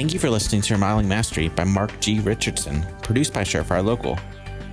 Thank 0.00 0.14
you 0.14 0.18
for 0.18 0.30
listening 0.30 0.62
to 0.62 0.72
Remodeling 0.72 1.08
Mastery 1.08 1.48
by 1.48 1.64
Mark 1.64 2.00
G. 2.00 2.20
Richardson, 2.20 2.86
produced 3.02 3.34
by 3.34 3.42
Surefire 3.42 3.84
Local. 3.84 4.18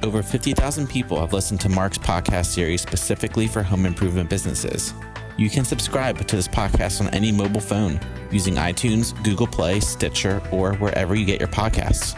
Over 0.02 0.24
50,000 0.24 0.88
people 0.88 1.20
have 1.20 1.34
listened 1.34 1.60
to 1.60 1.68
Mark's 1.68 1.98
podcast 1.98 2.46
series 2.46 2.82
specifically 2.82 3.46
for 3.46 3.62
home 3.62 3.86
improvement 3.86 4.30
businesses. 4.30 4.94
You 5.36 5.50
can 5.50 5.66
subscribe 5.66 6.26
to 6.26 6.36
this 6.38 6.48
podcast 6.48 7.02
on 7.02 7.14
any 7.14 7.34
mobile 7.34 7.60
phone 7.60 8.00
using 8.32 8.56
iTunes, 8.56 9.22
Google 9.26 9.48
Play, 9.48 9.82
Stitcher, 9.82 10.42
or 10.50 10.76
wherever 10.76 11.14
you 11.14 11.26
get 11.26 11.42
your 11.42 11.50
podcasts. 11.50 12.14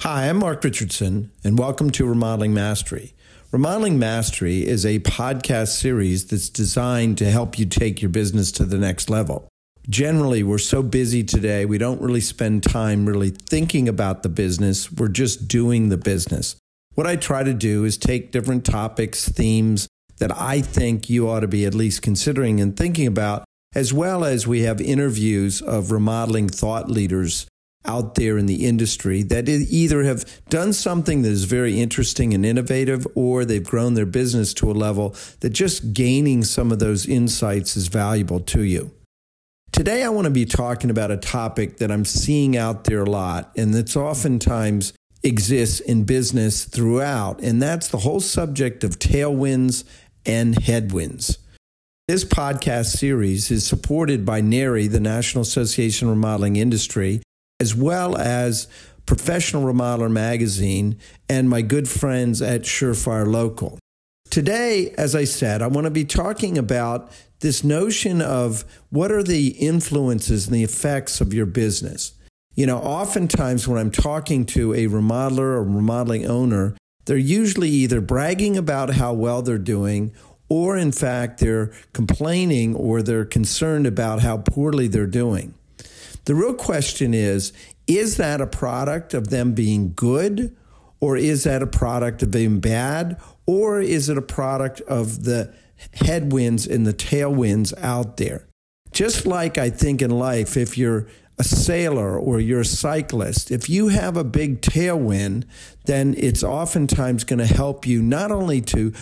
Hi, 0.00 0.28
I'm 0.30 0.38
Mark 0.38 0.64
Richardson, 0.64 1.32
and 1.44 1.58
welcome 1.58 1.90
to 1.90 2.06
Remodeling 2.06 2.54
Mastery. 2.54 3.13
Remodeling 3.54 4.00
Mastery 4.00 4.66
is 4.66 4.84
a 4.84 4.98
podcast 4.98 5.78
series 5.78 6.26
that's 6.26 6.48
designed 6.48 7.18
to 7.18 7.30
help 7.30 7.56
you 7.56 7.66
take 7.66 8.02
your 8.02 8.08
business 8.08 8.50
to 8.50 8.64
the 8.64 8.78
next 8.78 9.08
level. 9.08 9.48
Generally, 9.88 10.42
we're 10.42 10.58
so 10.58 10.82
busy 10.82 11.22
today, 11.22 11.64
we 11.64 11.78
don't 11.78 12.00
really 12.02 12.20
spend 12.20 12.64
time 12.64 13.06
really 13.06 13.30
thinking 13.30 13.88
about 13.88 14.24
the 14.24 14.28
business. 14.28 14.90
We're 14.90 15.06
just 15.06 15.46
doing 15.46 15.88
the 15.88 15.96
business. 15.96 16.56
What 16.96 17.06
I 17.06 17.14
try 17.14 17.44
to 17.44 17.54
do 17.54 17.84
is 17.84 17.96
take 17.96 18.32
different 18.32 18.66
topics, 18.66 19.28
themes 19.28 19.86
that 20.18 20.36
I 20.36 20.60
think 20.60 21.08
you 21.08 21.28
ought 21.30 21.40
to 21.40 21.46
be 21.46 21.64
at 21.64 21.76
least 21.76 22.02
considering 22.02 22.60
and 22.60 22.76
thinking 22.76 23.06
about, 23.06 23.44
as 23.72 23.92
well 23.92 24.24
as 24.24 24.48
we 24.48 24.62
have 24.62 24.80
interviews 24.80 25.62
of 25.62 25.92
remodeling 25.92 26.48
thought 26.48 26.90
leaders 26.90 27.46
out 27.84 28.14
there 28.14 28.38
in 28.38 28.46
the 28.46 28.66
industry 28.66 29.22
that 29.22 29.48
either 29.48 30.02
have 30.04 30.24
done 30.48 30.72
something 30.72 31.22
that 31.22 31.30
is 31.30 31.44
very 31.44 31.80
interesting 31.80 32.32
and 32.34 32.44
innovative 32.44 33.06
or 33.14 33.44
they've 33.44 33.64
grown 33.64 33.94
their 33.94 34.06
business 34.06 34.54
to 34.54 34.70
a 34.70 34.72
level 34.72 35.14
that 35.40 35.50
just 35.50 35.92
gaining 35.92 36.42
some 36.44 36.72
of 36.72 36.78
those 36.78 37.06
insights 37.06 37.76
is 37.76 37.88
valuable 37.88 38.40
to 38.40 38.62
you. 38.62 38.90
Today, 39.72 40.04
I 40.04 40.08
want 40.08 40.26
to 40.26 40.30
be 40.30 40.46
talking 40.46 40.88
about 40.88 41.10
a 41.10 41.16
topic 41.16 41.78
that 41.78 41.90
I'm 41.90 42.04
seeing 42.04 42.56
out 42.56 42.84
there 42.84 43.02
a 43.02 43.10
lot 43.10 43.50
and 43.56 43.74
that's 43.74 43.96
oftentimes 43.96 44.92
exists 45.24 45.80
in 45.80 46.04
business 46.04 46.64
throughout, 46.64 47.40
and 47.40 47.60
that's 47.60 47.88
the 47.88 47.98
whole 47.98 48.20
subject 48.20 48.84
of 48.84 48.98
tailwinds 48.98 49.84
and 50.26 50.62
headwinds. 50.62 51.38
This 52.06 52.24
podcast 52.24 52.96
series 52.96 53.50
is 53.50 53.66
supported 53.66 54.26
by 54.26 54.42
NARI, 54.42 54.88
the 54.88 55.00
National 55.00 55.42
Association 55.42 56.08
of 56.08 56.14
Remodeling 56.14 56.56
Industry, 56.56 57.22
as 57.64 57.74
well 57.74 58.14
as 58.18 58.68
Professional 59.06 59.64
Remodeler 59.64 60.10
Magazine 60.10 60.98
and 61.30 61.48
my 61.48 61.62
good 61.62 61.88
friends 61.88 62.42
at 62.42 62.64
Surefire 62.64 63.26
Local. 63.26 63.78
Today, 64.30 64.92
as 64.98 65.14
I 65.14 65.24
said, 65.24 65.62
I 65.62 65.66
want 65.68 65.86
to 65.86 65.90
be 65.90 66.04
talking 66.04 66.58
about 66.58 67.10
this 67.40 67.64
notion 67.64 68.20
of 68.20 68.66
what 68.90 69.10
are 69.10 69.22
the 69.22 69.48
influences 69.48 70.46
and 70.46 70.54
the 70.54 70.62
effects 70.62 71.22
of 71.22 71.32
your 71.32 71.46
business. 71.46 72.12
You 72.54 72.66
know, 72.66 72.76
oftentimes 72.76 73.66
when 73.66 73.78
I'm 73.78 73.90
talking 73.90 74.44
to 74.46 74.74
a 74.74 74.86
remodeler 74.86 75.38
or 75.56 75.64
remodeling 75.64 76.26
owner, 76.26 76.76
they're 77.06 77.16
usually 77.16 77.70
either 77.70 78.02
bragging 78.02 78.58
about 78.58 78.90
how 78.90 79.14
well 79.14 79.40
they're 79.40 79.56
doing 79.56 80.12
or 80.50 80.76
in 80.76 80.92
fact 80.92 81.40
they're 81.40 81.72
complaining 81.94 82.74
or 82.76 83.00
they're 83.00 83.24
concerned 83.24 83.86
about 83.86 84.20
how 84.20 84.36
poorly 84.36 84.86
they're 84.86 85.06
doing. 85.06 85.54
The 86.24 86.34
real 86.34 86.54
question 86.54 87.14
is 87.14 87.52
is 87.86 88.16
that 88.16 88.40
a 88.40 88.46
product 88.46 89.12
of 89.12 89.28
them 89.28 89.52
being 89.52 89.92
good, 89.94 90.56
or 91.00 91.16
is 91.16 91.44
that 91.44 91.62
a 91.62 91.66
product 91.66 92.22
of 92.22 92.30
being 92.30 92.60
bad, 92.60 93.20
or 93.46 93.80
is 93.80 94.08
it 94.08 94.16
a 94.16 94.22
product 94.22 94.80
of 94.82 95.24
the 95.24 95.54
headwinds 95.92 96.66
and 96.66 96.86
the 96.86 96.94
tailwinds 96.94 97.76
out 97.82 98.16
there? 98.16 98.46
Just 98.92 99.26
like 99.26 99.58
I 99.58 99.68
think 99.70 100.00
in 100.00 100.10
life, 100.10 100.56
if 100.56 100.78
you're 100.78 101.08
a 101.38 101.44
sailor 101.44 102.16
or 102.18 102.40
you're 102.40 102.60
a 102.60 102.64
cyclist, 102.64 103.50
if 103.50 103.68
you 103.68 103.88
have 103.88 104.16
a 104.16 104.24
big 104.24 104.60
tailwind, 104.60 105.44
then 105.84 106.14
it's 106.16 106.44
oftentimes 106.44 107.24
going 107.24 107.40
to 107.40 107.46
help 107.46 107.86
you 107.86 108.00
not 108.00 108.30
only 108.30 108.60
to 108.60 108.92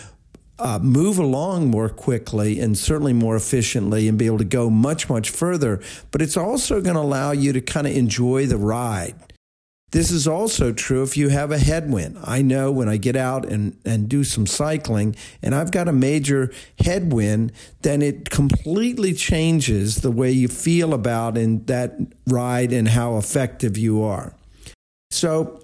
uh, 0.63 0.79
move 0.79 1.19
along 1.19 1.71
more 1.71 1.89
quickly 1.89 2.61
and 2.61 2.79
certainly 2.79 3.13
more 3.13 3.35
efficiently 3.35 4.07
and 4.07 4.17
be 4.17 4.27
able 4.27 4.39
to 4.39 4.45
go 4.45 4.71
much, 4.71 5.09
much 5.09 5.29
further. 5.31 5.83
But 6.13 6.23
it's 6.23 6.37
also 6.37 6.81
going 6.81 6.95
to 6.95 7.03
allow 7.03 7.33
you 7.33 7.53
to 7.53 7.61
kind 7.61 7.87
of 7.87 7.97
enjoy 7.97 8.47
the 8.47 8.57
ride. 8.57 9.17
This 9.91 10.11
is 10.11 10.27
also 10.27 10.73
true 10.73 11.03
if 11.03 11.19
you 11.19 11.29
have 11.29 11.51
a 11.51 11.59
headwind. 11.59 12.19
I 12.25 12.41
know 12.41 12.73
when 12.73 12.89
I 12.89 12.97
get 12.97 13.15
out 13.15 13.45
and, 13.45 13.77
and 13.85 14.09
do 14.09 14.25
some 14.25 14.47
cycling 14.47 15.15
and 15.43 15.55
I've 15.55 15.71
got 15.71 15.87
a 15.87 15.93
major 15.93 16.51
headwind, 16.79 17.53
then 17.83 18.01
it 18.01 18.31
completely 18.31 19.13
changes 19.13 19.97
the 19.97 20.11
way 20.11 20.31
you 20.31 20.49
feel 20.49 20.95
about 20.95 21.37
in 21.37 21.67
that 21.67 21.99
ride 22.27 22.73
and 22.73 22.89
how 22.89 23.19
effective 23.19 23.77
you 23.77 24.03
are. 24.03 24.35
So 25.11 25.62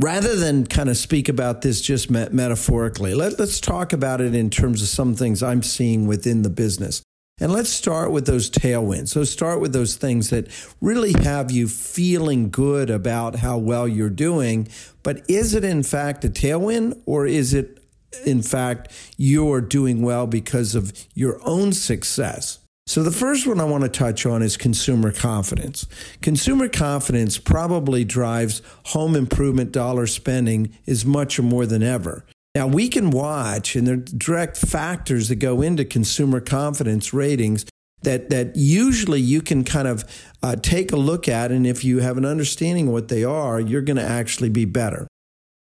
rather 0.00 0.36
than 0.36 0.66
kind 0.66 0.88
of 0.88 0.96
speak 0.96 1.28
about 1.28 1.62
this 1.62 1.80
just 1.80 2.10
met- 2.10 2.32
metaphorically, 2.32 3.14
let, 3.14 3.38
let's 3.38 3.60
talk 3.60 3.92
about 3.92 4.20
it 4.20 4.34
in 4.34 4.50
terms 4.50 4.82
of 4.82 4.88
some 4.88 5.14
things 5.14 5.42
I'm 5.42 5.62
seeing 5.62 6.06
within 6.06 6.42
the 6.42 6.50
business. 6.50 7.02
And 7.38 7.52
let's 7.52 7.68
start 7.68 8.12
with 8.12 8.26
those 8.26 8.48
tailwinds. 8.48 9.08
So 9.08 9.22
start 9.24 9.60
with 9.60 9.74
those 9.74 9.96
things 9.96 10.30
that 10.30 10.48
really 10.80 11.12
have 11.22 11.50
you 11.50 11.68
feeling 11.68 12.48
good 12.48 12.88
about 12.88 13.36
how 13.36 13.58
well 13.58 13.86
you're 13.86 14.08
doing. 14.08 14.68
But 15.02 15.28
is 15.28 15.54
it 15.54 15.62
in 15.62 15.82
fact 15.82 16.24
a 16.24 16.30
tailwind 16.30 17.02
or 17.04 17.26
is 17.26 17.52
it 17.52 17.84
in 18.24 18.40
fact 18.40 18.90
you're 19.18 19.60
doing 19.60 20.00
well 20.00 20.26
because 20.26 20.74
of 20.74 20.94
your 21.14 21.38
own 21.44 21.74
success? 21.74 22.58
So, 22.88 23.02
the 23.02 23.10
first 23.10 23.48
one 23.48 23.60
I 23.60 23.64
want 23.64 23.82
to 23.82 23.88
touch 23.88 24.24
on 24.26 24.42
is 24.42 24.56
consumer 24.56 25.10
confidence. 25.10 25.86
Consumer 26.22 26.68
confidence 26.68 27.36
probably 27.36 28.04
drives 28.04 28.62
home 28.86 29.16
improvement 29.16 29.72
dollar 29.72 30.06
spending 30.06 30.72
as 30.86 31.04
much 31.04 31.38
or 31.38 31.42
more 31.42 31.66
than 31.66 31.82
ever. 31.82 32.24
Now, 32.54 32.68
we 32.68 32.88
can 32.88 33.10
watch, 33.10 33.74
and 33.74 33.88
there 33.88 33.94
are 33.94 33.98
direct 33.98 34.56
factors 34.56 35.28
that 35.28 35.36
go 35.36 35.62
into 35.62 35.84
consumer 35.84 36.40
confidence 36.40 37.12
ratings 37.12 37.66
that, 38.02 38.30
that 38.30 38.54
usually 38.54 39.20
you 39.20 39.42
can 39.42 39.64
kind 39.64 39.88
of 39.88 40.04
uh, 40.42 40.54
take 40.54 40.92
a 40.92 40.96
look 40.96 41.28
at. 41.28 41.50
And 41.50 41.66
if 41.66 41.84
you 41.84 41.98
have 41.98 42.16
an 42.16 42.24
understanding 42.24 42.86
of 42.86 42.92
what 42.92 43.08
they 43.08 43.24
are, 43.24 43.58
you're 43.58 43.82
going 43.82 43.96
to 43.96 44.02
actually 44.02 44.48
be 44.48 44.64
better. 44.64 45.08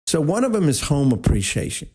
So, 0.05 0.21
one 0.21 0.43
of 0.43 0.53
them 0.53 0.69
is 0.69 0.83
home 0.83 1.11
appreciation. 1.11 1.89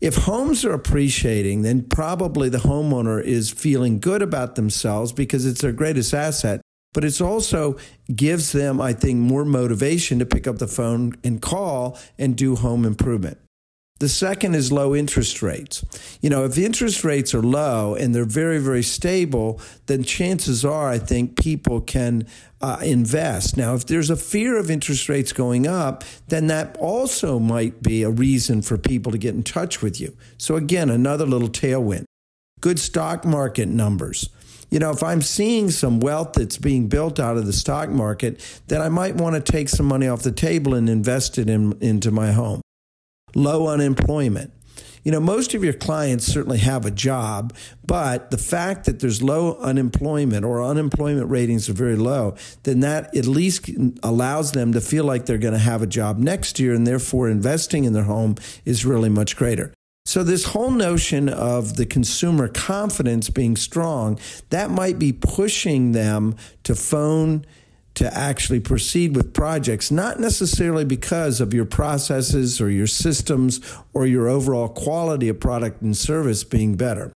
If 0.00 0.14
homes 0.14 0.64
are 0.64 0.72
appreciating, 0.72 1.62
then 1.62 1.82
probably 1.82 2.48
the 2.48 2.58
homeowner 2.58 3.22
is 3.22 3.50
feeling 3.50 3.98
good 3.98 4.22
about 4.22 4.54
themselves 4.54 5.12
because 5.12 5.44
it's 5.44 5.60
their 5.60 5.72
greatest 5.72 6.14
asset. 6.14 6.60
But 6.94 7.04
it 7.04 7.20
also 7.20 7.76
gives 8.14 8.52
them, 8.52 8.80
I 8.80 8.92
think, 8.92 9.18
more 9.18 9.44
motivation 9.44 10.20
to 10.20 10.26
pick 10.26 10.46
up 10.46 10.58
the 10.58 10.68
phone 10.68 11.16
and 11.24 11.42
call 11.42 11.98
and 12.16 12.36
do 12.36 12.56
home 12.56 12.84
improvement. 12.84 13.38
The 13.98 14.08
second 14.08 14.54
is 14.54 14.70
low 14.70 14.94
interest 14.94 15.42
rates. 15.42 15.84
You 16.20 16.30
know, 16.30 16.44
if 16.44 16.56
interest 16.56 17.02
rates 17.02 17.34
are 17.34 17.42
low 17.42 17.96
and 17.96 18.14
they're 18.14 18.24
very, 18.24 18.58
very 18.58 18.82
stable, 18.82 19.60
then 19.86 20.04
chances 20.04 20.64
are 20.64 20.88
I 20.88 20.98
think 20.98 21.36
people 21.36 21.80
can 21.80 22.26
uh, 22.60 22.78
invest. 22.82 23.56
Now, 23.56 23.74
if 23.74 23.86
there's 23.86 24.10
a 24.10 24.16
fear 24.16 24.56
of 24.56 24.70
interest 24.70 25.08
rates 25.08 25.32
going 25.32 25.66
up, 25.66 26.04
then 26.28 26.46
that 26.46 26.76
also 26.76 27.40
might 27.40 27.82
be 27.82 28.04
a 28.04 28.10
reason 28.10 28.62
for 28.62 28.78
people 28.78 29.10
to 29.10 29.18
get 29.18 29.34
in 29.34 29.42
touch 29.42 29.82
with 29.82 30.00
you. 30.00 30.16
So, 30.36 30.54
again, 30.54 30.90
another 30.90 31.26
little 31.26 31.48
tailwind. 31.48 32.04
Good 32.60 32.78
stock 32.78 33.24
market 33.24 33.68
numbers. 33.68 34.30
You 34.70 34.78
know, 34.78 34.90
if 34.90 35.02
I'm 35.02 35.22
seeing 35.22 35.70
some 35.70 35.98
wealth 35.98 36.34
that's 36.34 36.58
being 36.58 36.88
built 36.88 37.18
out 37.18 37.36
of 37.36 37.46
the 37.46 37.52
stock 37.52 37.88
market, 37.88 38.40
then 38.68 38.80
I 38.80 38.90
might 38.90 39.16
want 39.16 39.34
to 39.34 39.52
take 39.52 39.68
some 39.68 39.86
money 39.86 40.06
off 40.06 40.22
the 40.22 40.30
table 40.30 40.74
and 40.74 40.88
invest 40.88 41.38
it 41.38 41.48
in, 41.48 41.76
into 41.80 42.10
my 42.10 42.32
home 42.32 42.60
low 43.34 43.68
unemployment. 43.68 44.52
You 45.04 45.12
know, 45.12 45.20
most 45.20 45.54
of 45.54 45.64
your 45.64 45.72
clients 45.72 46.26
certainly 46.26 46.58
have 46.58 46.84
a 46.84 46.90
job, 46.90 47.54
but 47.86 48.30
the 48.30 48.36
fact 48.36 48.84
that 48.84 49.00
there's 49.00 49.22
low 49.22 49.56
unemployment 49.56 50.44
or 50.44 50.62
unemployment 50.62 51.30
ratings 51.30 51.68
are 51.68 51.72
very 51.72 51.96
low, 51.96 52.36
then 52.64 52.80
that 52.80 53.16
at 53.16 53.26
least 53.26 53.70
allows 54.02 54.52
them 54.52 54.72
to 54.72 54.80
feel 54.80 55.04
like 55.04 55.24
they're 55.24 55.38
going 55.38 55.54
to 55.54 55.58
have 55.58 55.82
a 55.82 55.86
job 55.86 56.18
next 56.18 56.60
year 56.60 56.74
and 56.74 56.86
therefore 56.86 57.30
investing 57.30 57.84
in 57.84 57.94
their 57.94 58.02
home 58.02 58.34
is 58.64 58.84
really 58.84 59.08
much 59.08 59.36
greater. 59.36 59.72
So 60.04 60.22
this 60.22 60.44
whole 60.44 60.70
notion 60.70 61.28
of 61.28 61.76
the 61.76 61.84
consumer 61.84 62.48
confidence 62.48 63.28
being 63.28 63.56
strong, 63.56 64.18
that 64.48 64.70
might 64.70 64.98
be 64.98 65.12
pushing 65.12 65.92
them 65.92 66.34
to 66.64 66.74
phone 66.74 67.44
to 67.98 68.16
actually 68.16 68.60
proceed 68.60 69.16
with 69.16 69.34
projects, 69.34 69.90
not 69.90 70.20
necessarily 70.20 70.84
because 70.84 71.40
of 71.40 71.52
your 71.52 71.64
processes 71.64 72.60
or 72.60 72.70
your 72.70 72.86
systems 72.86 73.60
or 73.92 74.06
your 74.06 74.28
overall 74.28 74.68
quality 74.68 75.28
of 75.28 75.40
product 75.40 75.82
and 75.82 75.96
service 75.96 76.44
being 76.44 76.76
better. 76.76 77.12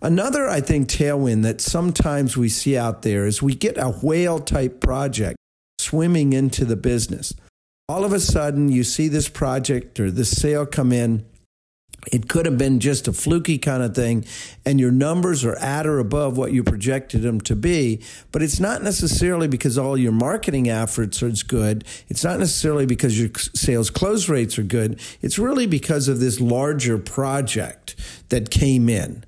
Another, 0.00 0.48
I 0.48 0.60
think, 0.60 0.88
tailwind 0.88 1.44
that 1.44 1.60
sometimes 1.60 2.36
we 2.36 2.48
see 2.48 2.76
out 2.76 3.02
there 3.02 3.26
is 3.26 3.40
we 3.40 3.54
get 3.54 3.78
a 3.78 3.90
whale 3.90 4.40
type 4.40 4.80
project 4.80 5.36
swimming 5.78 6.32
into 6.32 6.64
the 6.64 6.74
business. 6.74 7.32
All 7.88 8.04
of 8.04 8.12
a 8.12 8.18
sudden, 8.18 8.72
you 8.72 8.82
see 8.82 9.06
this 9.06 9.28
project 9.28 10.00
or 10.00 10.10
this 10.10 10.36
sale 10.36 10.66
come 10.66 10.90
in, 10.90 11.24
It 12.10 12.28
could 12.28 12.46
have 12.46 12.58
been 12.58 12.80
just 12.80 13.06
a 13.06 13.12
fluky 13.12 13.58
kind 13.58 13.82
of 13.82 13.94
thing, 13.94 14.24
and 14.66 14.80
your 14.80 14.90
numbers 14.90 15.44
are 15.44 15.56
at 15.56 15.86
or 15.86 16.00
above 16.00 16.36
what 16.36 16.52
you 16.52 16.64
projected 16.64 17.22
them 17.22 17.40
to 17.42 17.54
be. 17.54 18.02
But 18.32 18.42
it's 18.42 18.58
not 18.58 18.82
necessarily 18.82 19.46
because 19.46 19.78
all 19.78 19.96
your 19.96 20.10
marketing 20.10 20.68
efforts 20.68 21.22
are 21.22 21.30
good. 21.46 21.84
It's 22.08 22.24
not 22.24 22.40
necessarily 22.40 22.86
because 22.86 23.20
your 23.20 23.30
sales 23.54 23.88
close 23.88 24.28
rates 24.28 24.58
are 24.58 24.64
good. 24.64 25.00
It's 25.20 25.38
really 25.38 25.66
because 25.66 26.08
of 26.08 26.18
this 26.18 26.40
larger 26.40 26.98
project 26.98 27.94
that 28.30 28.50
came 28.50 28.88
in. 28.88 29.24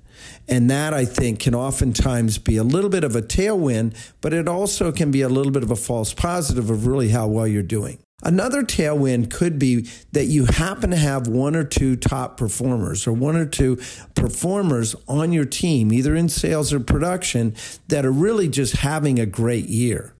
And 0.47 0.69
that 0.69 0.93
I 0.93 1.05
think 1.05 1.39
can 1.39 1.55
oftentimes 1.55 2.37
be 2.37 2.57
a 2.57 2.63
little 2.63 2.89
bit 2.89 3.03
of 3.03 3.15
a 3.15 3.21
tailwind, 3.21 3.95
but 4.21 4.33
it 4.33 4.47
also 4.47 4.91
can 4.91 5.11
be 5.11 5.21
a 5.21 5.29
little 5.29 5.51
bit 5.51 5.63
of 5.63 5.71
a 5.71 5.75
false 5.75 6.13
positive 6.13 6.69
of 6.69 6.85
really 6.85 7.09
how 7.09 7.27
well 7.27 7.47
you're 7.47 7.63
doing. 7.63 7.99
Another 8.25 8.63
tailwind 8.63 9.29
could 9.29 9.59
be 9.59 9.87
that 10.11 10.25
you 10.25 10.45
happen 10.45 10.89
to 10.89 10.97
have 10.97 11.27
one 11.27 11.55
or 11.55 11.63
two 11.63 11.95
top 11.95 12.37
performers 12.37 13.05
or 13.05 13.13
one 13.13 13.35
or 13.35 13.45
two 13.45 13.77
performers 14.15 14.95
on 15.07 15.31
your 15.31 15.45
team, 15.45 15.93
either 15.93 16.15
in 16.15 16.27
sales 16.27 16.73
or 16.73 16.79
production, 16.79 17.55
that 17.87 18.03
are 18.03 18.11
really 18.11 18.49
just 18.49 18.77
having 18.77 19.19
a 19.19 19.27
great 19.27 19.67
year. 19.67 20.15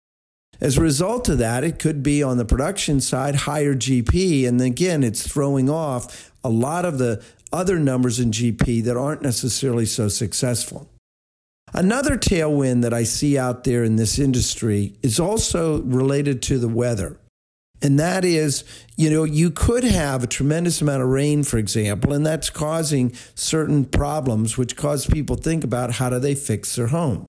As 0.61 0.77
a 0.77 0.81
result 0.81 1.27
of 1.29 1.39
that, 1.39 1.63
it 1.63 1.79
could 1.79 2.03
be 2.03 2.21
on 2.21 2.37
the 2.37 2.45
production 2.45 3.01
side, 3.01 3.35
higher 3.35 3.73
GP. 3.73 4.47
And 4.47 4.61
again, 4.61 5.03
it's 5.03 5.27
throwing 5.27 5.67
off 5.67 6.31
a 6.43 6.49
lot 6.49 6.85
of 6.85 6.99
the 6.99 7.23
other 7.51 7.79
numbers 7.79 8.19
in 8.19 8.29
GP 8.29 8.83
that 8.83 8.95
aren't 8.95 9.23
necessarily 9.23 9.87
so 9.87 10.09
successful. 10.09 10.91
Another 11.73 12.17
tailwind 12.17 12.83
that 12.83 12.93
I 12.93 13.03
see 13.03 13.35
out 13.35 13.63
there 13.63 13.83
in 13.83 13.95
this 13.95 14.19
industry 14.19 14.93
is 15.01 15.19
also 15.19 15.81
related 15.81 16.43
to 16.43 16.59
the 16.59 16.69
weather. 16.69 17.19
And 17.81 17.99
that 17.99 18.25
is, 18.25 18.63
you 18.95 19.09
know, 19.09 19.23
you 19.23 19.51
could 19.51 19.83
have 19.83 20.23
a 20.23 20.27
tremendous 20.27 20.81
amount 20.81 21.03
of 21.03 21.09
rain, 21.09 21.43
for 21.43 21.57
example, 21.57 22.13
and 22.13 22.25
that's 22.25 22.49
causing 22.49 23.13
certain 23.35 23.85
problems, 23.85 24.57
which 24.57 24.75
cause 24.75 25.05
people 25.05 25.35
think 25.35 25.63
about 25.63 25.93
how 25.93 26.09
do 26.09 26.19
they 26.19 26.35
fix 26.35 26.75
their 26.75 26.87
home. 26.87 27.25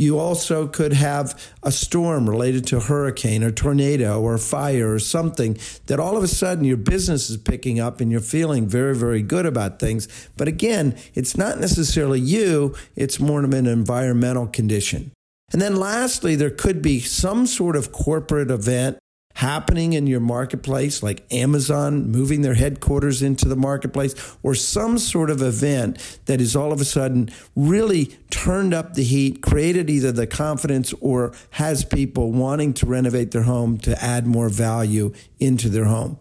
You 0.00 0.18
also 0.18 0.66
could 0.66 0.94
have 0.94 1.38
a 1.62 1.70
storm 1.70 2.30
related 2.30 2.66
to 2.68 2.78
a 2.78 2.80
hurricane 2.80 3.44
or 3.44 3.50
tornado 3.50 4.18
or 4.22 4.38
fire 4.38 4.94
or 4.94 4.98
something 4.98 5.58
that 5.88 6.00
all 6.00 6.16
of 6.16 6.24
a 6.24 6.28
sudden 6.28 6.64
your 6.64 6.78
business 6.78 7.28
is 7.28 7.36
picking 7.36 7.78
up 7.78 8.00
and 8.00 8.10
you're 8.10 8.20
feeling 8.20 8.66
very, 8.66 8.96
very 8.96 9.20
good 9.20 9.44
about 9.44 9.78
things. 9.78 10.08
But 10.38 10.48
again, 10.48 10.96
it's 11.12 11.36
not 11.36 11.60
necessarily 11.60 12.18
you, 12.18 12.74
it's 12.96 13.20
more 13.20 13.44
of 13.44 13.52
an 13.52 13.66
environmental 13.66 14.46
condition. 14.46 15.12
And 15.52 15.60
then 15.60 15.76
lastly, 15.76 16.34
there 16.34 16.48
could 16.48 16.80
be 16.80 17.00
some 17.00 17.44
sort 17.44 17.76
of 17.76 17.92
corporate 17.92 18.50
event 18.50 18.96
happening 19.40 19.94
in 19.94 20.06
your 20.06 20.20
marketplace, 20.20 21.02
like 21.02 21.24
Amazon 21.32 22.10
moving 22.10 22.42
their 22.42 22.52
headquarters 22.52 23.22
into 23.22 23.48
the 23.48 23.56
marketplace, 23.56 24.14
or 24.42 24.54
some 24.54 24.98
sort 24.98 25.30
of 25.30 25.40
event 25.40 26.18
that 26.26 26.42
is 26.42 26.54
all 26.54 26.72
of 26.72 26.80
a 26.80 26.84
sudden 26.84 27.26
really 27.56 28.04
turned 28.28 28.74
up 28.74 28.92
the 28.92 29.02
heat, 29.02 29.40
created 29.40 29.88
either 29.88 30.12
the 30.12 30.26
confidence 30.26 30.92
or 31.00 31.32
has 31.52 31.86
people 31.86 32.30
wanting 32.32 32.74
to 32.74 32.84
renovate 32.84 33.30
their 33.30 33.44
home 33.44 33.78
to 33.78 34.04
add 34.04 34.26
more 34.26 34.50
value 34.50 35.10
into 35.38 35.70
their 35.70 35.86
home. 35.86 36.18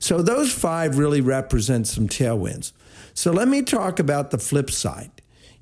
So 0.00 0.22
those 0.22 0.50
five 0.50 0.96
really 0.96 1.20
represent 1.20 1.86
some 1.86 2.08
tailwinds. 2.08 2.72
So 3.12 3.32
let 3.32 3.48
me 3.48 3.60
talk 3.60 3.98
about 3.98 4.30
the 4.30 4.38
flip 4.38 4.70
side. 4.70 5.10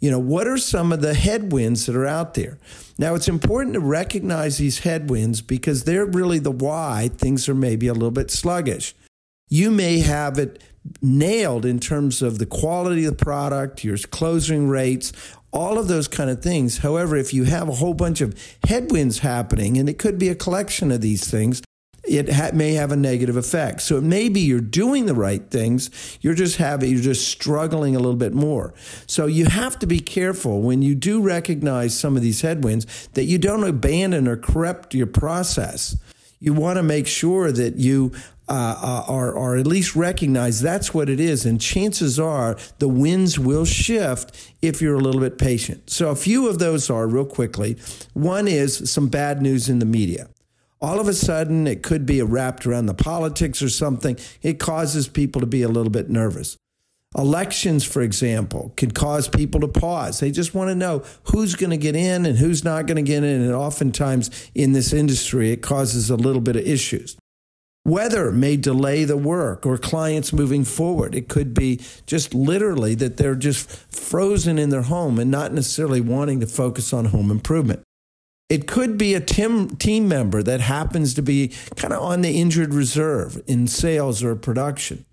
You 0.04 0.10
know, 0.10 0.18
what 0.18 0.46
are 0.46 0.58
some 0.58 0.92
of 0.92 1.00
the 1.00 1.14
headwinds 1.14 1.86
that 1.86 1.96
are 1.96 2.04
out 2.04 2.34
there? 2.34 2.58
Now, 2.98 3.14
it's 3.14 3.26
important 3.26 3.72
to 3.72 3.80
recognize 3.80 4.58
these 4.58 4.80
headwinds 4.80 5.40
because 5.40 5.84
they're 5.84 6.04
really 6.04 6.38
the 6.38 6.50
why 6.50 7.08
things 7.16 7.48
are 7.48 7.54
maybe 7.54 7.86
a 7.86 7.94
little 7.94 8.10
bit 8.10 8.30
sluggish. 8.30 8.94
You 9.48 9.70
may 9.70 10.00
have 10.00 10.38
it 10.38 10.62
nailed 11.00 11.64
in 11.64 11.80
terms 11.80 12.20
of 12.20 12.38
the 12.38 12.44
quality 12.44 13.06
of 13.06 13.16
the 13.16 13.24
product, 13.24 13.82
your 13.82 13.96
closing 13.96 14.68
rates, 14.68 15.10
all 15.54 15.78
of 15.78 15.88
those 15.88 16.06
kind 16.06 16.28
of 16.28 16.42
things. 16.42 16.76
However, 16.76 17.16
if 17.16 17.32
you 17.32 17.44
have 17.44 17.70
a 17.70 17.76
whole 17.76 17.94
bunch 17.94 18.20
of 18.20 18.38
headwinds 18.68 19.20
happening, 19.20 19.78
and 19.78 19.88
it 19.88 19.98
could 19.98 20.18
be 20.18 20.28
a 20.28 20.34
collection 20.34 20.92
of 20.92 21.00
these 21.00 21.30
things, 21.30 21.62
it 22.19 22.32
ha- 22.32 22.50
may 22.52 22.75
have 22.75 22.93
a 22.93 22.96
negative 22.96 23.37
effect. 23.37 23.82
So 23.82 23.96
it 23.96 24.05
may 24.05 24.28
be 24.28 24.40
you're 24.40 24.61
doing 24.61 25.06
the 25.06 25.14
right 25.14 25.50
things, 25.50 25.90
you're 26.20 26.34
just 26.34 26.56
having 26.56 26.90
you're 26.90 27.00
just 27.00 27.28
struggling 27.28 27.96
a 27.96 27.99
little 27.99 28.16
bit 28.16 28.34
more. 28.34 28.75
So 29.06 29.26
you 29.26 29.46
have 29.46 29.78
to 29.81 29.87
be 29.87 30.00
careful 30.00 30.62
when 30.62 30.82
you 30.82 30.94
do 30.94 31.20
recognize 31.20 31.99
some 31.99 32.16
of 32.16 32.22
these 32.22 32.43
headwinds 32.43 33.08
that 33.14 33.25
you 33.25 33.38
don't 33.38 33.64
abandon 33.64 34.28
or 34.28 34.37
corrupt 34.37 34.94
your 34.94 35.06
process. 35.06 35.96
You 36.40 36.52
want 36.52 36.76
to 36.76 36.82
make 36.82 37.06
sure 37.06 37.50
that 37.52 37.76
you 37.76 38.12
uh, 38.46 38.76
uh, 38.82 39.10
are, 39.10 39.34
are 39.34 39.56
at 39.56 39.67
least 39.67 39.96
recognize 39.96 40.60
that's 40.60 40.93
what 40.93 41.08
it 41.08 41.19
is. 41.19 41.46
And 41.46 41.58
chances 41.58 42.20
are 42.20 42.58
the 42.78 42.88
winds 42.88 43.38
will 43.38 43.64
shift 43.64 44.52
if 44.60 44.82
you're 44.82 44.96
a 44.96 45.00
little 45.00 45.22
bit 45.22 45.38
patient. 45.38 45.88
So 45.88 46.10
a 46.10 46.17
few 46.17 46.46
of 46.46 46.58
those 46.58 46.90
are 46.90 47.06
real 47.06 47.25
quickly. 47.25 47.78
One 48.12 48.46
is 48.46 48.90
some 48.90 49.08
bad 49.08 49.40
news 49.40 49.70
in 49.70 49.78
the 49.78 49.87
media 49.87 50.28
all 50.80 51.00
of 51.00 51.08
a 51.08 51.14
sudden 51.14 51.66
it 51.66 51.82
could 51.82 52.06
be 52.06 52.20
wrapped 52.22 52.66
around 52.66 52.86
the 52.86 52.94
politics 52.94 53.62
or 53.62 53.68
something. 53.68 54.18
It 54.42 54.58
causes 54.58 55.08
people 55.08 55.40
to 55.40 55.46
be 55.46 55.62
a 55.62 55.68
little 55.68 55.90
bit 55.90 56.10
nervous. 56.10 56.56
Elections, 57.16 57.84
for 57.84 58.02
example, 58.02 58.72
can 58.76 58.90
cause 58.90 59.28
people 59.28 59.60
to 59.60 59.68
pause. 59.68 60.18
They 60.18 60.32
just 60.32 60.52
want 60.52 60.70
to 60.70 60.74
know 60.74 61.04
who's 61.24 61.54
going 61.54 61.70
to 61.70 61.76
get 61.76 61.94
in 61.94 62.26
and 62.26 62.36
who's 62.36 62.64
not 62.64 62.86
going 62.86 62.96
to 62.96 63.02
get 63.02 63.22
in. 63.22 63.40
And 63.40 63.52
oftentimes 63.52 64.50
in 64.52 64.72
this 64.72 64.92
industry, 64.92 65.52
it 65.52 65.62
causes 65.62 66.10
a 66.10 66.16
little 66.16 66.40
bit 66.40 66.56
of 66.56 66.66
issues. 66.66 67.16
Weather 67.86 68.32
may 68.32 68.56
delay 68.56 69.04
the 69.04 69.16
work 69.16 69.64
or 69.64 69.78
clients 69.78 70.32
moving 70.32 70.64
forward. 70.64 71.14
It 71.14 71.28
could 71.28 71.54
be 71.54 71.80
just 72.06 72.34
literally 72.34 72.96
that 72.96 73.16
they're 73.18 73.36
just 73.36 73.70
frozen 73.94 74.58
in 74.58 74.70
their 74.70 74.82
home 74.82 75.18
and 75.20 75.30
not 75.30 75.52
necessarily 75.52 76.00
wanting 76.00 76.40
to 76.40 76.46
focus 76.46 76.92
on 76.92 77.04
home 77.06 77.30
improvement. 77.30 77.83
It 78.49 78.69
could 78.69 78.99
be 78.99 79.14
a 79.14 79.20
team, 79.20 79.76
team 79.76 80.06
member 80.06 80.43
that 80.43 80.61
happens 80.61 81.14
to 81.14 81.23
be 81.23 81.52
kind 81.76 81.93
of 81.93 82.02
on 82.02 82.20
the 82.20 82.41
injured 82.41 82.75
reserve 82.75 83.43
in 83.46 83.67
sales 83.67 84.23
or 84.23 84.37
production. 84.37 85.05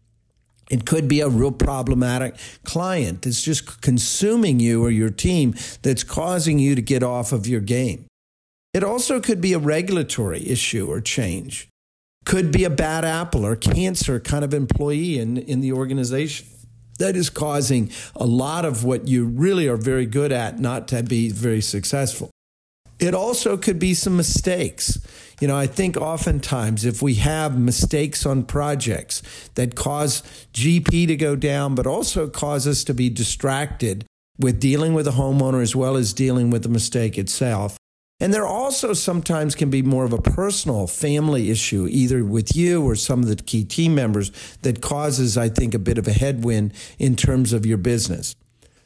It 0.70 0.86
could 0.86 1.08
be 1.08 1.20
a 1.20 1.28
real 1.28 1.52
problematic 1.52 2.36
client 2.64 3.24
that's 3.24 3.42
just 3.42 3.82
consuming 3.82 4.60
you 4.60 4.84
or 4.84 4.90
your 4.90 5.10
team 5.10 5.54
that's 5.82 6.04
causing 6.04 6.60
you 6.60 6.76
to 6.76 6.82
get 6.82 7.04
off 7.04 7.34
of 7.34 7.46
your 7.46 7.60
game. 7.60 8.06
It 8.74 8.84
also 8.84 9.20
could 9.20 9.42
be 9.42 9.52
a 9.52 9.60
regulatory 9.60 10.48
issue 10.48 10.88
or 10.88 11.02
change. 11.02 11.68
Could 12.24 12.52
be 12.52 12.64
a 12.64 12.70
bad 12.70 13.04
apple 13.04 13.46
or 13.46 13.56
cancer 13.56 14.20
kind 14.20 14.46
of 14.46 14.54
employee 14.54 15.20
in, 15.20 15.38
in 15.38 15.60
the 15.60 15.74
organization 15.74 16.48
that 17.00 17.16
is 17.16 17.30
causing 17.30 17.92
a 18.16 18.26
lot 18.26 18.64
of 18.64 18.84
what 18.84 19.08
you 19.08 19.26
really 19.26 19.68
are 19.68 19.76
very 19.76 20.06
good 20.06 20.32
at 20.32 20.60
not 20.60 20.88
to 20.90 21.04
be 21.04 21.30
very 21.30 21.60
successful. 21.60 22.30
It 23.02 23.16
also 23.16 23.58
could 23.58 23.80
be 23.80 23.96
some 23.96 24.16
mistakes. 24.16 25.00
You 25.42 25.48
know, 25.48 25.58
I 25.58 25.66
think 25.66 25.98
oftentimes 25.98 26.86
if 26.86 27.02
we 27.02 27.16
have 27.16 27.58
mistakes 27.58 28.28
on 28.28 28.44
projects 28.44 29.24
that 29.56 29.76
cause 29.76 30.22
GP 30.54 31.08
to 31.08 31.16
go 31.16 31.36
down, 31.36 31.74
but 31.74 31.88
also 31.88 32.30
cause 32.30 32.68
us 32.68 32.84
to 32.84 32.94
be 32.94 33.10
distracted 33.10 34.06
with 34.38 34.60
dealing 34.60 34.94
with 34.94 35.06
the 35.06 35.12
homeowner 35.12 35.64
as 35.64 35.76
well 35.76 35.98
as 35.98 36.14
dealing 36.14 36.52
with 36.52 36.62
the 36.62 36.70
mistake 36.70 37.18
itself. 37.18 37.76
And 38.20 38.32
there 38.32 38.46
also 38.46 38.94
sometimes 38.94 39.56
can 39.56 39.72
be 39.72 39.82
more 39.82 40.06
of 40.06 40.14
a 40.14 40.22
personal 40.22 40.86
family 40.86 41.50
issue, 41.50 41.88
either 41.90 42.24
with 42.24 42.56
you 42.56 42.84
or 42.84 42.96
some 42.96 43.24
of 43.24 43.30
the 43.30 43.36
key 43.36 43.64
team 43.64 43.96
members, 43.96 44.32
that 44.62 44.80
causes, 44.80 45.40
I 45.40 45.50
think, 45.50 45.74
a 45.74 45.80
bit 45.80 45.98
of 45.98 46.08
a 46.08 46.14
headwind 46.14 46.74
in 47.00 47.16
terms 47.16 47.52
of 47.52 47.66
your 47.66 47.80
business. 47.80 48.36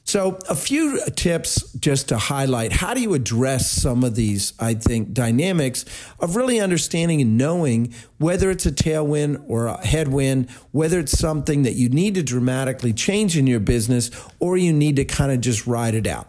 So, 0.08 0.38
a 0.48 0.56
few 0.56 1.04
tips 1.16 1.74
just 1.74 2.10
to 2.10 2.18
highlight 2.20 2.72
how 2.72 2.94
do 2.94 3.02
you 3.02 3.16
address 3.16 3.68
some 3.68 4.04
of 4.04 4.14
these, 4.14 4.54
I 4.60 4.76
think, 4.76 5.14
dynamics 5.14 5.84
of 6.20 6.36
really 6.36 6.60
understanding 6.60 7.22
and 7.22 7.40
knowing 7.40 7.92
whether 8.20 8.52
it's 8.52 8.68
a 8.68 8.72
tailwind 8.72 9.44
or 9.48 9.66
a 9.66 9.84
headwind, 9.84 10.52
whether 10.72 11.00
it's 11.00 11.18
something 11.18 11.64
that 11.64 11.74
you 11.74 11.90
need 11.90 12.14
to 12.16 12.24
dramatically 12.24 12.94
change 12.94 13.36
in 13.36 13.48
your 13.48 13.60
business 13.60 14.12
or 14.40 14.58
you 14.58 14.72
need 14.72 14.96
to 14.98 15.06
kind 15.06 15.32
of 15.32 15.42
just 15.42 15.66
ride 15.66 15.96
it 15.96 16.06
out. 16.06 16.28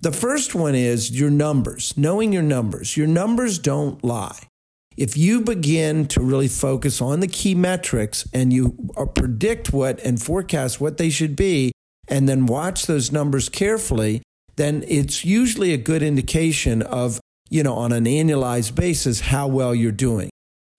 The 0.00 0.12
first 0.12 0.54
one 0.54 0.74
is 0.74 1.10
your 1.10 1.30
numbers, 1.30 1.94
knowing 1.98 2.32
your 2.32 2.42
numbers. 2.42 2.96
Your 2.96 3.06
numbers 3.06 3.58
don't 3.58 4.02
lie. 4.02 4.48
If 4.96 5.18
you 5.18 5.42
begin 5.42 6.08
to 6.08 6.20
really 6.20 6.48
focus 6.48 7.02
on 7.02 7.20
the 7.20 7.28
key 7.28 7.54
metrics 7.54 8.26
and 8.32 8.54
you 8.54 8.74
uh, 8.96 9.04
predict 9.04 9.70
what 9.72 10.00
and 10.00 10.20
forecast 10.20 10.80
what 10.80 10.96
they 10.96 11.10
should 11.10 11.36
be, 11.36 11.72
and 12.08 12.28
then 12.28 12.46
watch 12.46 12.86
those 12.86 13.12
numbers 13.12 13.48
carefully, 13.48 14.22
then 14.56 14.84
it's 14.86 15.24
usually 15.24 15.72
a 15.72 15.78
good 15.78 16.02
indication 16.02 16.82
of, 16.82 17.20
you 17.48 17.62
know, 17.62 17.74
on 17.74 17.92
an 17.92 18.04
annualized 18.04 18.74
basis, 18.74 19.20
how 19.20 19.46
well 19.46 19.74
you're 19.74 19.92
doing. 19.92 20.30